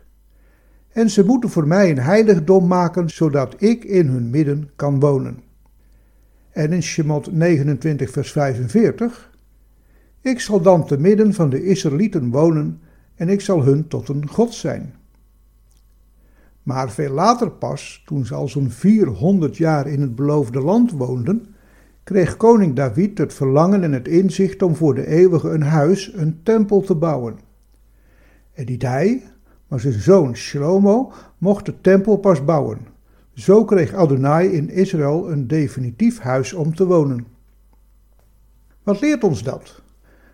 En 0.99 1.11
ze 1.11 1.25
moeten 1.25 1.51
voor 1.51 1.67
mij 1.67 1.91
een 1.91 1.99
heiligdom 1.99 2.67
maken, 2.67 3.11
zodat 3.11 3.55
ik 3.59 3.85
in 3.85 4.07
hun 4.07 4.31
midden 4.31 4.71
kan 4.77 5.01
wonen. 5.01 5.39
En 6.51 6.73
in 6.73 6.83
Shemot 6.83 7.33
29, 7.33 8.11
vers 8.11 8.33
45. 8.33 9.31
Ik 10.21 10.41
zal 10.41 10.61
dan 10.61 10.87
te 10.87 10.99
midden 10.99 11.35
van 11.35 11.51
de 11.51 11.65
Israëlieten 11.65 12.31
wonen 12.31 12.81
en 13.15 13.29
ik 13.29 13.41
zal 13.41 13.63
hun 13.63 13.89
tot 13.89 14.09
een 14.09 14.29
God 14.29 14.55
zijn. 14.55 14.95
Maar 16.63 16.91
veel 16.91 17.13
later 17.13 17.51
pas, 17.51 18.03
toen 18.07 18.27
ze 18.27 18.35
al 18.35 18.49
zo'n 18.49 18.71
400 18.71 19.57
jaar 19.57 19.87
in 19.87 20.01
het 20.01 20.15
beloofde 20.15 20.61
land 20.61 20.91
woonden, 20.91 21.55
kreeg 22.05 22.37
koning 22.37 22.75
David 22.75 23.19
het 23.19 23.35
verlangen 23.35 23.83
en 23.83 23.93
het 23.93 24.09
inzicht 24.09 24.63
om 24.63 24.77
voor 24.77 24.95
de 24.95 25.07
eeuwige 25.07 25.49
een 25.49 25.63
huis, 25.63 26.13
een 26.15 26.41
tempel 26.43 26.81
te 26.81 26.95
bouwen. 26.95 27.39
En 28.53 28.65
niet 28.67 28.83
hij, 28.83 29.23
maar 29.69 29.81
zijn 29.81 30.01
zoon 30.01 30.37
Shlomo 30.37 31.13
mocht 31.39 31.67
de 31.67 31.81
tempel 31.81 32.17
pas 32.17 32.45
bouwen. 32.45 32.79
Zo 33.35 33.65
kreeg 33.65 33.95
Adonai 33.95 34.49
in 34.49 34.71
Israël 34.71 35.31
een 35.31 35.47
definitief 35.47 36.19
huis 36.19 36.53
om 36.53 36.75
te 36.75 36.87
wonen. 36.87 37.27
Wat 38.83 39.01
leert 39.01 39.25
ons 39.25 39.43
dat? 39.43 39.83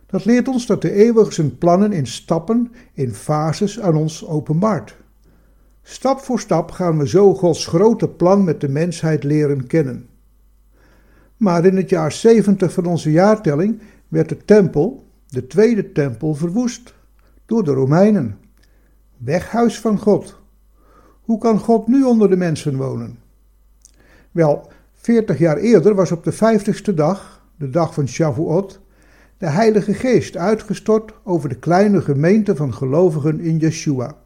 Dat 0.06 0.24
leert 0.24 0.48
ons 0.48 0.66
dat 0.66 0.82
de 0.82 0.92
eeuwige 0.92 1.32
zijn 1.32 1.58
plannen 1.58 1.92
in 1.92 2.06
stappen, 2.06 2.72
in 2.92 3.14
fases 3.14 3.80
aan 3.80 3.96
ons 3.96 4.26
openbaart. 4.26 4.96
Stap 5.82 6.18
voor 6.18 6.40
stap 6.40 6.70
gaan 6.70 6.98
we 6.98 7.08
zo 7.08 7.34
Gods 7.34 7.66
grote 7.66 8.08
plan 8.08 8.44
met 8.44 8.60
de 8.60 8.68
mensheid 8.68 9.24
leren 9.24 9.66
kennen. 9.66 10.08
Maar 11.36 11.64
in 11.64 11.76
het 11.76 11.88
jaar 11.88 12.12
70 12.12 12.72
van 12.72 12.86
onze 12.86 13.10
jaartelling 13.10 13.80
werd 14.08 14.28
de 14.28 14.44
tempel, 14.44 15.04
de 15.28 15.46
tweede 15.46 15.92
tempel, 15.92 16.34
verwoest 16.34 16.94
door 17.46 17.64
de 17.64 17.72
Romeinen. 17.72 18.38
Weghuis 19.24 19.80
van 19.80 19.98
God. 19.98 20.40
Hoe 21.20 21.38
kan 21.38 21.58
God 21.58 21.86
nu 21.86 22.02
onder 22.02 22.30
de 22.30 22.36
mensen 22.36 22.76
wonen? 22.76 23.18
Wel, 24.30 24.70
veertig 24.94 25.38
jaar 25.38 25.56
eerder 25.56 25.94
was 25.94 26.12
op 26.12 26.24
de 26.24 26.32
vijftigste 26.32 26.94
dag, 26.94 27.46
de 27.56 27.70
dag 27.70 27.94
van 27.94 28.08
Shavuot, 28.08 28.80
de 29.38 29.46
Heilige 29.46 29.94
Geest 29.94 30.36
uitgestort 30.36 31.14
over 31.22 31.48
de 31.48 31.54
kleine 31.54 32.00
gemeente 32.00 32.56
van 32.56 32.74
gelovigen 32.74 33.40
in 33.40 33.58
Yeshua. 33.58 34.16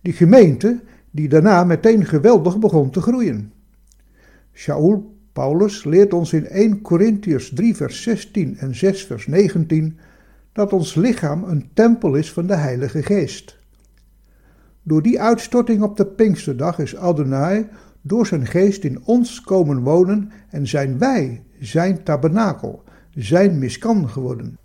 Die 0.00 0.12
gemeente 0.12 0.80
die 1.10 1.28
daarna 1.28 1.64
meteen 1.64 2.04
geweldig 2.04 2.58
begon 2.58 2.90
te 2.90 3.00
groeien. 3.00 3.52
Shaul 4.52 5.16
Paulus 5.32 5.84
leert 5.84 6.12
ons 6.12 6.32
in 6.32 6.46
1 6.46 6.80
Corinthiërs 6.80 7.50
3 7.54 7.76
vers 7.76 8.02
16 8.02 8.56
en 8.58 8.74
6 8.74 9.04
vers 9.04 9.26
19 9.26 9.98
dat 10.52 10.72
ons 10.72 10.94
lichaam 10.94 11.44
een 11.44 11.70
tempel 11.74 12.14
is 12.14 12.32
van 12.32 12.46
de 12.46 12.56
Heilige 12.56 13.02
Geest. 13.02 13.55
Door 14.88 15.02
die 15.02 15.20
uitstorting 15.20 15.82
op 15.82 15.96
de 15.96 16.06
Pinksterdag 16.06 16.78
is 16.78 16.96
Adonai 16.96 17.68
door 18.02 18.26
zijn 18.26 18.46
geest 18.46 18.84
in 18.84 19.04
ons 19.04 19.40
komen 19.40 19.82
wonen 19.82 20.30
en 20.48 20.66
zijn 20.66 20.98
wij 20.98 21.42
zijn 21.60 22.02
tabernakel, 22.02 22.82
zijn 23.14 23.58
miskan 23.58 24.08
geworden. 24.08 24.58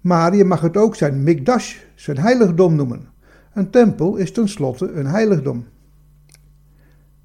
Maar 0.00 0.36
je 0.36 0.44
mag 0.44 0.60
het 0.60 0.76
ook 0.76 0.94
zijn 0.94 1.22
mikdash, 1.22 1.76
zijn 1.94 2.18
heiligdom 2.18 2.74
noemen. 2.74 3.08
Een 3.54 3.70
tempel 3.70 4.16
is 4.16 4.32
tenslotte 4.32 4.92
een 4.92 5.06
heiligdom. 5.06 5.64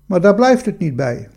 Maar 0.05 0.21
daar 0.21 0.35
blijft 0.35 0.65
het 0.65 0.79
niet 0.79 0.95
bij. 0.95 1.29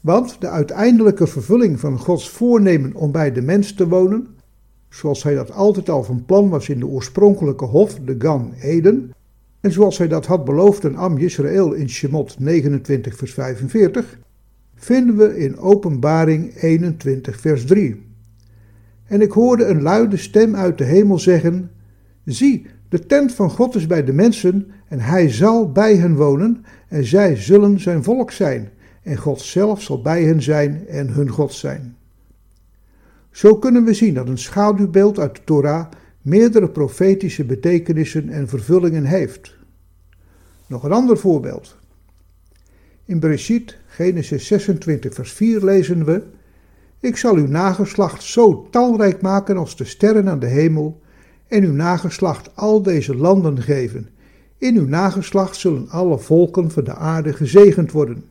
Want 0.00 0.40
de 0.40 0.48
uiteindelijke 0.48 1.26
vervulling 1.26 1.80
van 1.80 1.98
Gods 1.98 2.30
voornemen 2.30 2.94
om 2.94 3.12
bij 3.12 3.32
de 3.32 3.42
mens 3.42 3.74
te 3.74 3.88
wonen, 3.88 4.26
zoals 4.88 5.22
hij 5.22 5.34
dat 5.34 5.52
altijd 5.52 5.88
al 5.88 6.04
van 6.04 6.24
plan 6.24 6.48
was 6.48 6.68
in 6.68 6.78
de 6.78 6.86
oorspronkelijke 6.86 7.64
hof, 7.64 7.98
de 8.04 8.14
Gan 8.18 8.52
Eden, 8.60 9.12
en 9.60 9.72
zoals 9.72 9.98
hij 9.98 10.08
dat 10.08 10.26
had 10.26 10.44
beloofd 10.44 10.84
aan 10.84 10.96
Am 10.96 11.18
Yisrael 11.18 11.72
in 11.72 11.88
Shemot 11.88 12.38
29 12.38 13.16
vers 13.16 13.32
45, 13.32 14.18
vinden 14.74 15.16
we 15.16 15.38
in 15.38 15.58
Openbaring 15.58 16.56
21 16.56 17.40
vers 17.40 17.64
3. 17.64 18.02
En 19.04 19.20
ik 19.20 19.32
hoorde 19.32 19.64
een 19.64 19.82
luide 19.82 20.16
stem 20.16 20.56
uit 20.56 20.78
de 20.78 20.84
hemel 20.84 21.18
zeggen: 21.18 21.70
Zie, 22.24 22.66
de 22.88 23.06
tent 23.06 23.34
van 23.34 23.50
God 23.50 23.74
is 23.74 23.86
bij 23.86 24.04
de 24.04 24.12
mensen, 24.12 24.70
en 24.88 25.00
hij 25.00 25.28
zal 25.28 25.72
bij 25.72 25.96
hen 25.96 26.14
wonen, 26.14 26.64
en 26.88 27.04
zij 27.04 27.36
zullen 27.36 27.80
zijn 27.80 28.04
volk 28.04 28.30
zijn, 28.30 28.68
en 29.02 29.16
God 29.16 29.40
zelf 29.40 29.82
zal 29.82 30.02
bij 30.02 30.24
hen 30.24 30.42
zijn 30.42 30.86
en 30.88 31.08
hun 31.08 31.28
God 31.28 31.52
zijn. 31.52 31.96
Zo 33.30 33.56
kunnen 33.56 33.84
we 33.84 33.94
zien 33.94 34.14
dat 34.14 34.28
een 34.28 34.38
schaduwbeeld 34.38 35.18
uit 35.18 35.34
de 35.34 35.44
Torah 35.44 35.86
meerdere 36.22 36.68
profetische 36.68 37.44
betekenissen 37.44 38.28
en 38.28 38.48
vervullingen 38.48 39.04
heeft. 39.04 39.54
Nog 40.66 40.84
een 40.84 40.92
ander 40.92 41.18
voorbeeld. 41.18 41.76
In 43.04 43.20
Bereshit, 43.20 43.76
Genesis 43.86 44.46
26, 44.46 45.14
vers 45.14 45.32
4 45.32 45.64
lezen 45.64 46.04
we: 46.04 46.22
Ik 47.00 47.16
zal 47.16 47.34
uw 47.34 47.46
nageslacht 47.46 48.22
zo 48.22 48.68
talrijk 48.70 49.20
maken 49.20 49.56
als 49.56 49.76
de 49.76 49.84
sterren 49.84 50.28
aan 50.28 50.38
de 50.38 50.46
hemel, 50.46 51.00
en 51.48 51.64
uw 51.64 51.72
nageslacht 51.72 52.56
al 52.56 52.82
deze 52.82 53.16
landen 53.16 53.62
geven. 53.62 54.08
In 54.58 54.76
uw 54.76 54.86
nageslacht 54.86 55.56
zullen 55.56 55.88
alle 55.88 56.18
volken 56.18 56.70
van 56.70 56.84
de 56.84 56.94
aarde 56.94 57.32
gezegend 57.32 57.92
worden. 57.92 58.24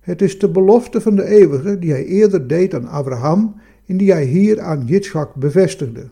Het 0.00 0.22
is 0.22 0.38
de 0.38 0.48
belofte 0.48 1.00
van 1.00 1.16
de 1.16 1.24
eeuwige 1.24 1.78
die 1.78 1.90
hij 1.90 2.04
eerder 2.04 2.48
deed 2.48 2.74
aan 2.74 2.86
Abraham 2.86 3.60
die 3.96 4.12
hij 4.12 4.24
hier 4.24 4.60
aan 4.60 4.86
Yitzchak 4.86 5.34
bevestigde. 5.34 6.08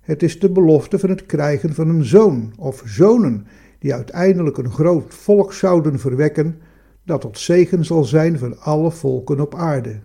Het 0.00 0.22
is 0.22 0.40
de 0.40 0.50
belofte 0.50 0.98
van 0.98 1.08
het 1.08 1.26
krijgen 1.26 1.74
van 1.74 1.88
een 1.88 2.04
zoon 2.04 2.52
of 2.56 2.82
zonen 2.86 3.46
die 3.78 3.94
uiteindelijk 3.94 4.56
een 4.56 4.70
groot 4.70 5.14
volk 5.14 5.52
zouden 5.52 5.98
verwekken 5.98 6.60
dat 7.04 7.20
tot 7.20 7.38
zegen 7.38 7.84
zal 7.84 8.04
zijn 8.04 8.38
van 8.38 8.60
alle 8.60 8.90
volken 8.90 9.40
op 9.40 9.54
aarde. 9.54 10.00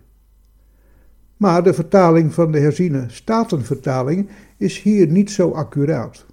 Maar 1.37 1.63
de 1.63 1.73
vertaling 1.73 2.33
van 2.33 2.51
de 2.51 2.59
herziene 2.59 3.05
statenvertaling 3.07 4.29
is 4.57 4.81
hier 4.81 5.07
niet 5.07 5.31
zo 5.31 5.51
accuraat. 5.51 6.25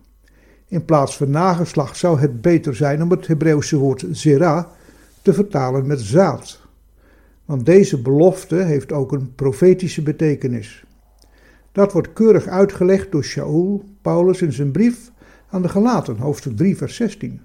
In 0.68 0.84
plaats 0.84 1.16
van 1.16 1.30
nageslacht 1.30 1.96
zou 1.96 2.20
het 2.20 2.40
beter 2.40 2.76
zijn 2.76 3.02
om 3.02 3.10
het 3.10 3.26
Hebreeuwse 3.26 3.76
woord 3.76 4.04
zera 4.10 4.70
te 5.22 5.32
vertalen 5.32 5.86
met 5.86 6.00
zaad. 6.00 6.59
Want 7.50 7.66
deze 7.66 8.02
belofte 8.02 8.54
heeft 8.56 8.92
ook 8.92 9.12
een 9.12 9.34
profetische 9.34 10.02
betekenis. 10.02 10.84
Dat 11.72 11.92
wordt 11.92 12.12
keurig 12.12 12.46
uitgelegd 12.46 13.12
door 13.12 13.24
Shaul, 13.24 13.84
Paulus 14.02 14.42
in 14.42 14.52
zijn 14.52 14.70
brief 14.70 15.10
aan 15.48 15.62
de 15.62 15.68
Galaten, 15.68 16.16
hoofdstuk 16.16 16.56
3, 16.56 16.76
vers 16.76 16.94
16. 16.94 17.40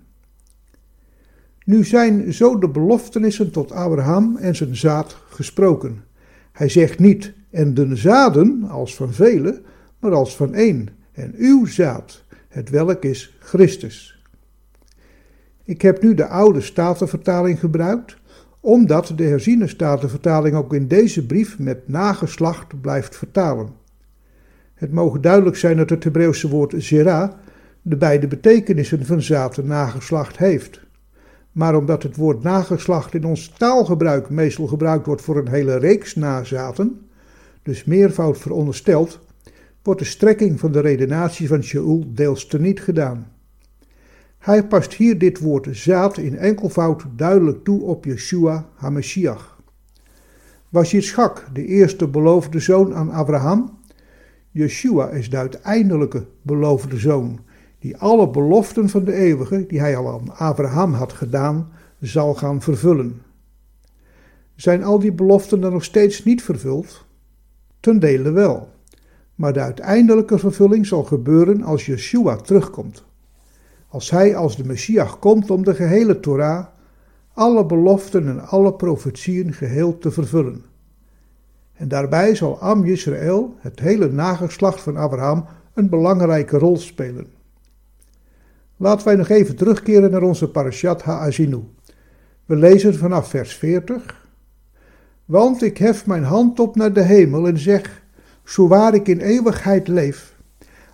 Nu 1.64 1.84
zijn 1.84 2.34
zo 2.34 2.58
de 2.58 2.70
beloftenissen 2.70 3.52
tot 3.52 3.72
Abraham 3.72 4.38
en 4.38 4.56
zijn 4.56 4.76
zaad 4.76 5.18
gesproken. 5.30 6.04
Hij 6.52 6.70
zegt 6.70 7.00
niet 7.00 7.34
en 7.50 7.74
de 7.74 7.96
zaden 7.96 8.64
als 8.70 8.96
van 8.96 9.14
velen, 9.14 9.64
maar 10.00 10.14
als 10.14 10.36
van 10.36 10.54
één, 10.54 10.90
en 11.12 11.34
uw 11.38 11.66
zaad, 11.66 12.24
het 12.48 12.70
welk 12.70 13.04
is 13.04 13.38
Christus. 13.40 14.24
Ik 15.64 15.82
heb 15.82 16.02
nu 16.02 16.14
de 16.14 16.28
oude 16.28 16.62
statenvertaling 16.62 17.60
gebruikt, 17.60 18.18
omdat 18.66 19.14
de 19.16 19.24
herziene 19.24 19.68
statenvertaling 19.68 20.56
ook 20.56 20.74
in 20.74 20.88
deze 20.88 21.26
brief 21.26 21.60
met 21.60 21.88
nageslacht 21.88 22.82
blijft 22.82 23.18
vertalen. 23.18 23.70
Het 24.74 24.92
mogen 24.92 25.22
duidelijk 25.22 25.56
zijn 25.56 25.78
dat 25.78 25.90
het 25.90 26.04
Hebreeuwse 26.04 26.50
woord 26.50 26.74
zera 26.78 27.40
de 27.82 27.98
beide 27.98 28.28
betekenissen 28.28 29.06
van 29.06 29.22
zaad 29.22 29.58
en 29.58 29.68
nageslacht 29.68 30.38
heeft. 30.38 30.82
Maar 31.52 31.76
omdat 31.76 32.04
het 32.04 32.16
woord 32.16 32.44
nageslacht 32.44 33.14
in 33.14 33.26
ons 33.26 33.54
taalgebruik 33.58 34.30
meestal 34.30 34.68
gebruikt 34.68 35.06
wordt 35.06 35.22
voor 35.22 35.38
een 35.38 35.50
hele 35.50 35.78
reeks 35.78 36.16
nazaten, 36.16 37.08
dus 37.64 37.84
meervoud 37.84 38.38
verondersteld, 38.38 39.20
wordt 39.84 40.00
de 40.00 40.06
strekking 40.06 40.60
van 40.60 40.72
de 40.72 40.80
redenatie 40.80 41.48
van 41.48 41.64
Shaul 41.64 42.04
deels 42.08 42.48
teniet 42.48 42.82
gedaan. 42.82 43.35
Hij 44.46 44.68
past 44.68 44.94
hier 44.94 45.18
dit 45.18 45.40
woord 45.40 45.68
zaad 45.72 46.18
in 46.18 46.38
enkelvoud 46.38 47.04
duidelijk 47.16 47.64
toe 47.64 47.82
op 47.82 48.06
Yeshua 48.06 48.70
HaMashiach. 48.76 49.60
Was 50.70 50.92
Yitzchak 50.92 51.48
de 51.54 51.66
eerste 51.66 52.08
beloofde 52.08 52.60
zoon 52.60 52.96
aan 52.96 53.12
Abraham? 53.12 53.80
Yeshua 54.52 55.10
is 55.10 55.30
de 55.30 55.38
uiteindelijke 55.38 56.26
beloofde 56.42 56.98
zoon, 56.98 57.40
die 57.80 57.98
alle 57.98 58.30
beloften 58.30 58.90
van 58.90 59.04
de 59.04 59.14
eeuwige, 59.14 59.66
die 59.68 59.80
hij 59.80 59.98
al 59.98 60.10
aan 60.10 60.38
Abraham 60.38 60.94
had 60.94 61.14
gedaan, 61.14 61.70
zal 62.00 62.34
gaan 62.34 62.62
vervullen. 62.62 63.22
Zijn 64.56 64.84
al 64.84 65.00
die 65.00 65.14
beloften 65.14 65.62
dan 65.62 65.72
nog 65.72 65.84
steeds 65.84 66.24
niet 66.24 66.44
vervuld? 66.44 67.06
Ten 67.80 68.00
dele 68.00 68.32
wel. 68.32 68.70
Maar 69.36 69.54
de 69.54 69.60
uiteindelijke 69.60 70.38
vervulling 70.38 70.86
zal 70.86 71.04
gebeuren 71.04 71.64
als 71.64 71.86
Yeshua 71.86 72.36
terugkomt. 72.36 73.06
Als 73.96 74.10
hij 74.10 74.36
als 74.36 74.58
de 74.58 74.64
Messias 74.64 75.20
komt 75.20 75.52
om 75.52 75.64
de 75.64 75.76
gehele 75.76 76.20
Torah, 76.20 76.66
alle 77.34 77.66
beloften 77.66 78.28
en 78.28 78.48
alle 78.48 78.74
profetieën 78.74 79.54
geheel 79.54 79.98
te 79.98 80.12
vervullen. 80.12 80.64
En 81.74 81.88
daarbij 81.88 82.36
zal 82.36 82.60
Am 82.60 82.86
Yisrael, 82.86 83.56
het 83.58 83.80
hele 83.80 84.12
nageslacht 84.12 84.82
van 84.82 84.98
Abraham, 84.98 85.46
een 85.74 85.90
belangrijke 85.90 86.58
rol 86.58 86.78
spelen. 86.78 87.28
Laten 88.78 89.06
wij 89.06 89.16
nog 89.16 89.30
even 89.30 89.56
terugkeren 89.56 90.12
naar 90.12 90.24
onze 90.24 90.50
parashat 90.50 91.02
Ha'azinu. 91.02 91.64
We 92.46 92.56
lezen 92.56 92.96
vanaf 92.96 93.30
vers 93.30 93.54
40. 93.54 94.28
Want 95.26 95.62
ik 95.62 95.78
hef 95.78 96.06
mijn 96.06 96.24
hand 96.24 96.60
op 96.60 96.76
naar 96.76 96.94
de 96.94 97.04
hemel 97.04 97.48
en 97.48 97.58
zeg, 97.58 98.02
zo 98.44 98.68
waar 98.68 98.94
ik 98.94 99.08
in 99.08 99.20
eeuwigheid 99.20 99.88
leef, 99.88 100.36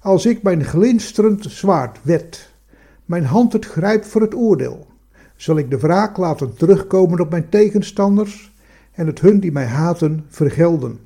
als 0.02 0.26
ik 0.26 0.44
mijn 0.44 0.64
glinsterend 0.64 1.46
zwaard 1.46 2.00
wet, 2.02 2.50
mijn 3.06 3.26
hand 3.26 3.54
het 3.54 3.66
grijp 3.66 4.04
voor 4.04 4.22
het 4.22 4.36
oordeel, 4.36 4.88
zal 5.36 5.58
ik 5.58 5.70
de 5.70 5.80
wraak 5.80 6.18
laten 6.18 6.54
terugkomen 6.54 7.20
op 7.20 7.30
mijn 7.30 7.50
tegenstanders 7.50 8.54
en 8.92 9.08
het 9.08 9.20
hun 9.20 9.40
die 9.40 9.52
mij 9.52 9.66
haten 9.66 10.26
vergelden. 10.28 11.00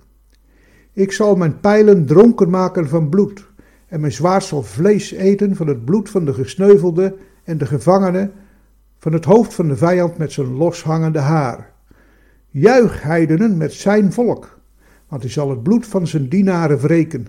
Ik 0.94 1.12
zal 1.12 1.36
mijn 1.36 1.60
pijlen 1.60 2.06
dronken 2.06 2.50
maken 2.50 2.90
van 2.90 3.10
bloed 3.10 3.48
en 3.88 4.00
mijn 4.00 4.12
zwaard 4.12 4.44
zal 4.44 4.64
vlees 4.64 5.12
eten 5.12 5.56
van 5.56 5.68
het 5.68 5.86
bloed 5.86 6.10
van 6.10 6.26
de 6.26 6.34
gesneuvelde 6.34 7.16
en 7.44 7.58
de 7.58 7.66
gevangene, 7.66 8.32
van 8.98 9.14
het 9.14 9.26
hoofd 9.26 9.54
van 9.54 9.68
de 9.68 9.78
vijand 9.78 10.18
met 10.18 10.32
zijn 10.32 10.54
loshangende 10.54 11.20
haar. 11.20 11.74
Juich, 12.50 13.02
heidenen, 13.02 13.58
met 13.58 13.74
zijn 13.74 14.14
volk, 14.14 14.60
want 15.08 15.22
hij 15.22 15.32
zal 15.32 15.50
het 15.50 15.64
bloed 15.64 15.88
van 15.88 16.08
zijn 16.08 16.30
dienaren 16.30 16.78
wreken. 16.78 17.28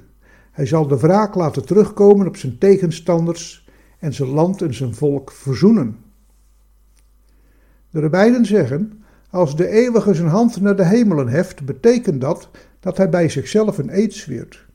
Hij 0.52 0.66
zal 0.66 0.86
de 0.86 0.98
wraak 0.98 1.34
laten 1.34 1.66
terugkomen 1.66 2.26
op 2.26 2.36
zijn 2.36 2.58
tegenstanders 2.58 3.65
en 4.06 4.14
zijn 4.14 4.28
land 4.28 4.62
en 4.62 4.74
zijn 4.74 4.94
volk 4.94 5.32
verzoenen. 5.32 5.96
De 7.90 8.00
rabbijnen 8.00 8.46
zeggen, 8.46 9.02
als 9.30 9.56
de 9.56 9.68
eeuwige 9.68 10.14
zijn 10.14 10.28
hand 10.28 10.60
naar 10.60 10.76
de 10.76 10.84
hemelen 10.84 11.28
heft, 11.28 11.64
betekent 11.64 12.20
dat 12.20 12.48
dat 12.80 12.96
hij 12.96 13.08
bij 13.08 13.28
zichzelf 13.28 13.78
een 13.78 13.98
eed 13.98 14.14
zweert. 14.14 14.66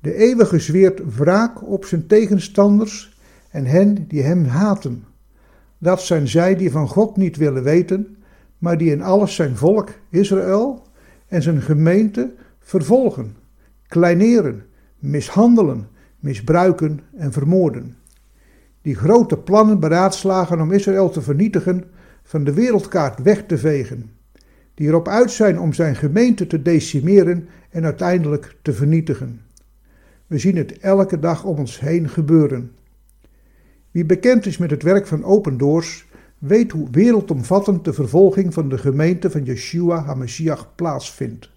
De 0.00 0.14
eeuwige 0.14 0.58
zweert 0.58 1.16
wraak 1.16 1.68
op 1.68 1.84
zijn 1.84 2.06
tegenstanders 2.06 3.18
en 3.50 3.66
hen 3.66 4.08
die 4.08 4.22
hem 4.22 4.44
haten. 4.44 5.04
Dat 5.78 6.02
zijn 6.02 6.28
zij 6.28 6.56
die 6.56 6.70
van 6.70 6.88
God 6.88 7.16
niet 7.16 7.36
willen 7.36 7.62
weten, 7.62 8.16
maar 8.58 8.78
die 8.78 8.90
in 8.90 9.02
alles 9.02 9.34
zijn 9.34 9.56
volk, 9.56 9.90
Israël, 10.10 10.86
en 11.28 11.42
zijn 11.42 11.62
gemeente 11.62 12.34
vervolgen, 12.58 13.36
kleineren, 13.86 14.64
mishandelen, 14.98 15.88
misbruiken 16.20 17.00
en 17.14 17.32
vermoorden. 17.32 17.96
Die 18.86 18.94
grote 18.94 19.38
plannen 19.38 19.80
beraadslagen 19.80 20.60
om 20.60 20.72
Israël 20.72 21.10
te 21.10 21.22
vernietigen, 21.22 21.84
van 22.22 22.44
de 22.44 22.52
wereldkaart 22.52 23.22
weg 23.22 23.46
te 23.46 23.58
vegen. 23.58 24.10
Die 24.74 24.88
erop 24.88 25.08
uit 25.08 25.30
zijn 25.30 25.60
om 25.60 25.72
zijn 25.72 25.96
gemeente 25.96 26.46
te 26.46 26.62
decimeren 26.62 27.48
en 27.70 27.84
uiteindelijk 27.84 28.56
te 28.62 28.72
vernietigen. 28.72 29.40
We 30.26 30.38
zien 30.38 30.56
het 30.56 30.78
elke 30.78 31.18
dag 31.18 31.44
om 31.44 31.58
ons 31.58 31.80
heen 31.80 32.08
gebeuren. 32.08 32.72
Wie 33.90 34.04
bekend 34.04 34.46
is 34.46 34.58
met 34.58 34.70
het 34.70 34.82
werk 34.82 35.06
van 35.06 35.24
Open 35.24 35.58
Doors, 35.58 36.06
weet 36.38 36.72
hoe 36.72 36.88
wereldomvattend 36.90 37.84
de 37.84 37.92
vervolging 37.92 38.54
van 38.54 38.68
de 38.68 38.78
gemeente 38.78 39.30
van 39.30 39.44
Yeshua 39.44 40.02
HaMashiach 40.02 40.74
plaatsvindt. 40.74 41.50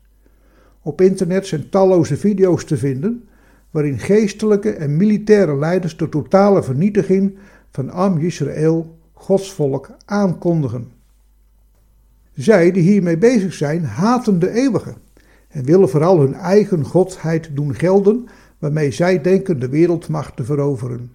Op 0.82 1.02
internet 1.02 1.48
zijn 1.48 1.70
talloze 1.70 2.18
video's 2.18 2.66
te 2.66 2.78
vinden 2.78 3.29
waarin 3.72 4.00
geestelijke 4.00 4.72
en 4.72 4.98
militaire 4.98 5.58
leiders 5.58 5.98
de 5.98 6.10
totale 6.10 6.64
vernietiging 6.64 7.38
van 7.72 7.90
Am 7.90 8.20
Yisrael, 8.20 8.98
Gods 9.14 9.54
volk, 9.54 9.90
aankondigen. 10.06 10.92
Zij 12.34 12.72
die 12.72 12.84
hiermee 12.84 13.18
bezig 13.18 13.54
zijn, 13.54 13.84
haten 13.84 14.40
de 14.40 14.52
eeuwige 14.52 14.94
en 15.48 15.64
willen 15.66 15.90
vooral 15.90 16.20
hun 16.20 16.34
eigen 16.34 16.86
godheid 16.86 17.50
doen 17.54 17.76
gelden, 17.76 18.28
waarmee 18.60 18.92
zij 18.92 19.22
denken 19.22 19.60
de 19.60 19.70
wereldmacht 19.70 20.36
te 20.36 20.44
veroveren. 20.44 21.12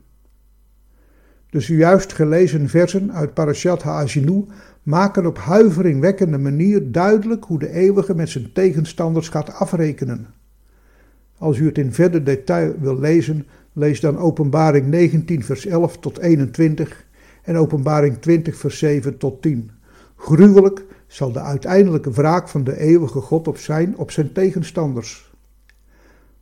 De 1.50 1.60
zojuist 1.60 2.12
gelezen 2.12 2.68
versen 2.68 3.12
uit 3.12 3.34
Parashat 3.34 3.82
Ha'azinu 3.82 4.46
maken 4.82 5.26
op 5.26 5.38
huiveringwekkende 5.38 6.38
manier 6.38 6.92
duidelijk 6.92 7.44
hoe 7.44 7.58
de 7.58 7.70
eeuwige 7.70 8.14
met 8.14 8.28
zijn 8.28 8.52
tegenstanders 8.52 9.28
gaat 9.28 9.52
afrekenen. 9.52 10.26
Als 11.44 11.58
u 11.58 11.66
het 11.66 11.78
in 11.78 11.92
verder 11.92 12.24
detail 12.24 12.74
wil 12.80 12.98
lezen, 12.98 13.46
lees 13.72 14.00
dan 14.00 14.18
Openbaring 14.18 14.86
19, 14.86 15.44
vers 15.44 15.66
11 15.66 15.98
tot 15.98 16.18
21 16.18 17.06
en 17.42 17.56
Openbaring 17.56 18.18
20, 18.18 18.56
vers 18.56 18.78
7 18.78 19.18
tot 19.18 19.42
10. 19.42 19.70
Gruwelijk 20.16 20.84
zal 21.06 21.32
de 21.32 21.40
uiteindelijke 21.40 22.10
wraak 22.10 22.48
van 22.48 22.64
de 22.64 22.78
eeuwige 22.78 23.20
God 23.20 23.48
op 23.48 23.58
zijn 23.58 23.96
op 23.96 24.10
zijn 24.10 24.32
tegenstanders. 24.32 25.32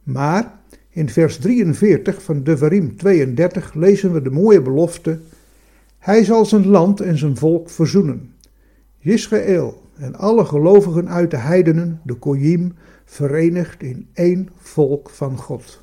Maar 0.03 0.59
in 0.89 1.09
vers 1.09 1.37
43 1.37 2.23
van 2.23 2.43
Devarim 2.43 2.97
32 2.97 3.75
lezen 3.75 4.13
we 4.13 4.23
de 4.23 4.31
mooie 4.31 4.63
belofte: 4.63 5.19
Hij 5.99 6.25
zal 6.25 6.45
zijn 6.45 6.67
land 6.67 7.01
en 7.01 7.19
zijn 7.19 7.37
volk 7.37 7.71
verzoenen. 7.71 8.35
Israël 8.99 9.82
en 9.97 10.17
alle 10.17 10.45
gelovigen 10.45 11.09
uit 11.09 11.31
de 11.31 11.37
heidenen, 11.37 12.01
de 12.05 12.15
Koyim, 12.15 12.75
verenigd 13.05 13.83
in 13.83 14.09
één 14.13 14.49
volk 14.57 15.11
van 15.11 15.37
God. 15.37 15.81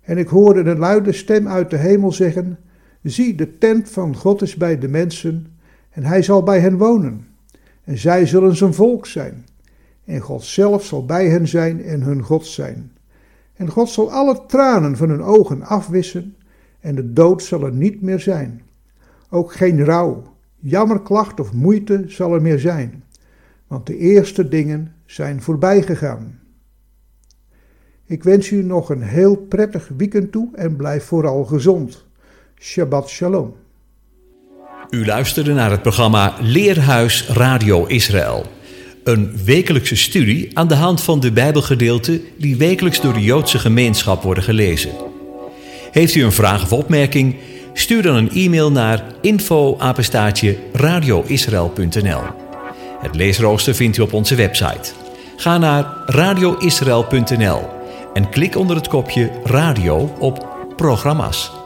En 0.00 0.18
ik 0.18 0.28
hoorde 0.28 0.70
een 0.70 0.78
luide 0.78 1.12
stem 1.12 1.48
uit 1.48 1.70
de 1.70 1.76
hemel 1.76 2.12
zeggen: 2.12 2.58
Zie, 3.02 3.34
de 3.34 3.58
tent 3.58 3.90
van 3.90 4.16
God 4.16 4.42
is 4.42 4.54
bij 4.54 4.78
de 4.78 4.88
mensen, 4.88 5.46
en 5.90 6.04
hij 6.04 6.22
zal 6.22 6.42
bij 6.42 6.60
hen 6.60 6.76
wonen. 6.76 7.26
En 7.84 7.98
zij 7.98 8.26
zullen 8.26 8.56
zijn 8.56 8.74
volk 8.74 9.06
zijn. 9.06 9.44
En 10.04 10.20
God 10.20 10.44
zelf 10.44 10.84
zal 10.84 11.04
bij 11.04 11.28
hen 11.28 11.48
zijn 11.48 11.82
en 11.82 12.02
hun 12.02 12.22
God 12.22 12.46
zijn. 12.46 12.92
En 13.54 13.70
God 13.70 13.88
zal 13.88 14.12
alle 14.12 14.46
tranen 14.46 14.96
van 14.96 15.08
hun 15.08 15.22
ogen 15.22 15.62
afwissen, 15.62 16.36
en 16.80 16.94
de 16.94 17.12
dood 17.12 17.42
zal 17.42 17.64
er 17.64 17.72
niet 17.72 18.02
meer 18.02 18.20
zijn. 18.20 18.62
Ook 19.30 19.52
geen 19.52 19.84
rouw, 19.84 20.33
jammerklacht 20.64 21.40
of 21.40 21.52
moeite 21.52 22.04
zal 22.06 22.34
er 22.34 22.42
meer 22.42 22.58
zijn, 22.58 23.04
want 23.66 23.86
de 23.86 23.96
eerste 23.96 24.48
dingen 24.48 24.94
zijn 25.06 25.42
voorbij 25.42 25.82
gegaan. 25.82 26.38
Ik 28.06 28.22
wens 28.22 28.50
u 28.50 28.62
nog 28.62 28.90
een 28.90 29.02
heel 29.02 29.36
prettig 29.36 29.90
weekend 29.96 30.32
toe 30.32 30.48
en 30.54 30.76
blijf 30.76 31.04
vooral 31.04 31.44
gezond. 31.44 32.04
Shabbat 32.60 33.08
Shalom. 33.08 33.54
U 34.90 35.06
luisterde 35.06 35.52
naar 35.52 35.70
het 35.70 35.82
programma 35.82 36.36
Leerhuis 36.40 37.28
Radio 37.28 37.86
Israël. 37.86 38.46
Een 39.04 39.44
wekelijkse 39.44 39.96
studie 39.96 40.58
aan 40.58 40.68
de 40.68 40.74
hand 40.74 41.00
van 41.00 41.20
de 41.20 41.32
Bijbelgedeelten 41.32 42.20
die 42.38 42.56
wekelijks 42.56 43.00
door 43.00 43.12
de 43.12 43.22
Joodse 43.22 43.58
gemeenschap 43.58 44.22
worden 44.22 44.44
gelezen. 44.44 44.90
Heeft 45.90 46.14
u 46.14 46.24
een 46.24 46.32
vraag 46.32 46.62
of 46.62 46.72
opmerking? 46.72 47.36
Stuur 47.74 48.02
dan 48.02 48.14
een 48.14 48.30
e-mail 48.30 48.70
naar 48.70 49.04
info 49.20 49.76
radioisrael.nl. 50.72 52.22
Het 53.00 53.14
leesrooster 53.14 53.74
vindt 53.74 53.96
u 53.96 54.02
op 54.02 54.12
onze 54.12 54.34
website. 54.34 54.92
Ga 55.36 55.58
naar 55.58 55.86
radioisrael.nl 56.06 57.60
en 58.12 58.30
klik 58.30 58.56
onder 58.56 58.76
het 58.76 58.88
kopje 58.88 59.30
radio 59.44 60.14
op 60.18 60.46
programma's. 60.76 61.63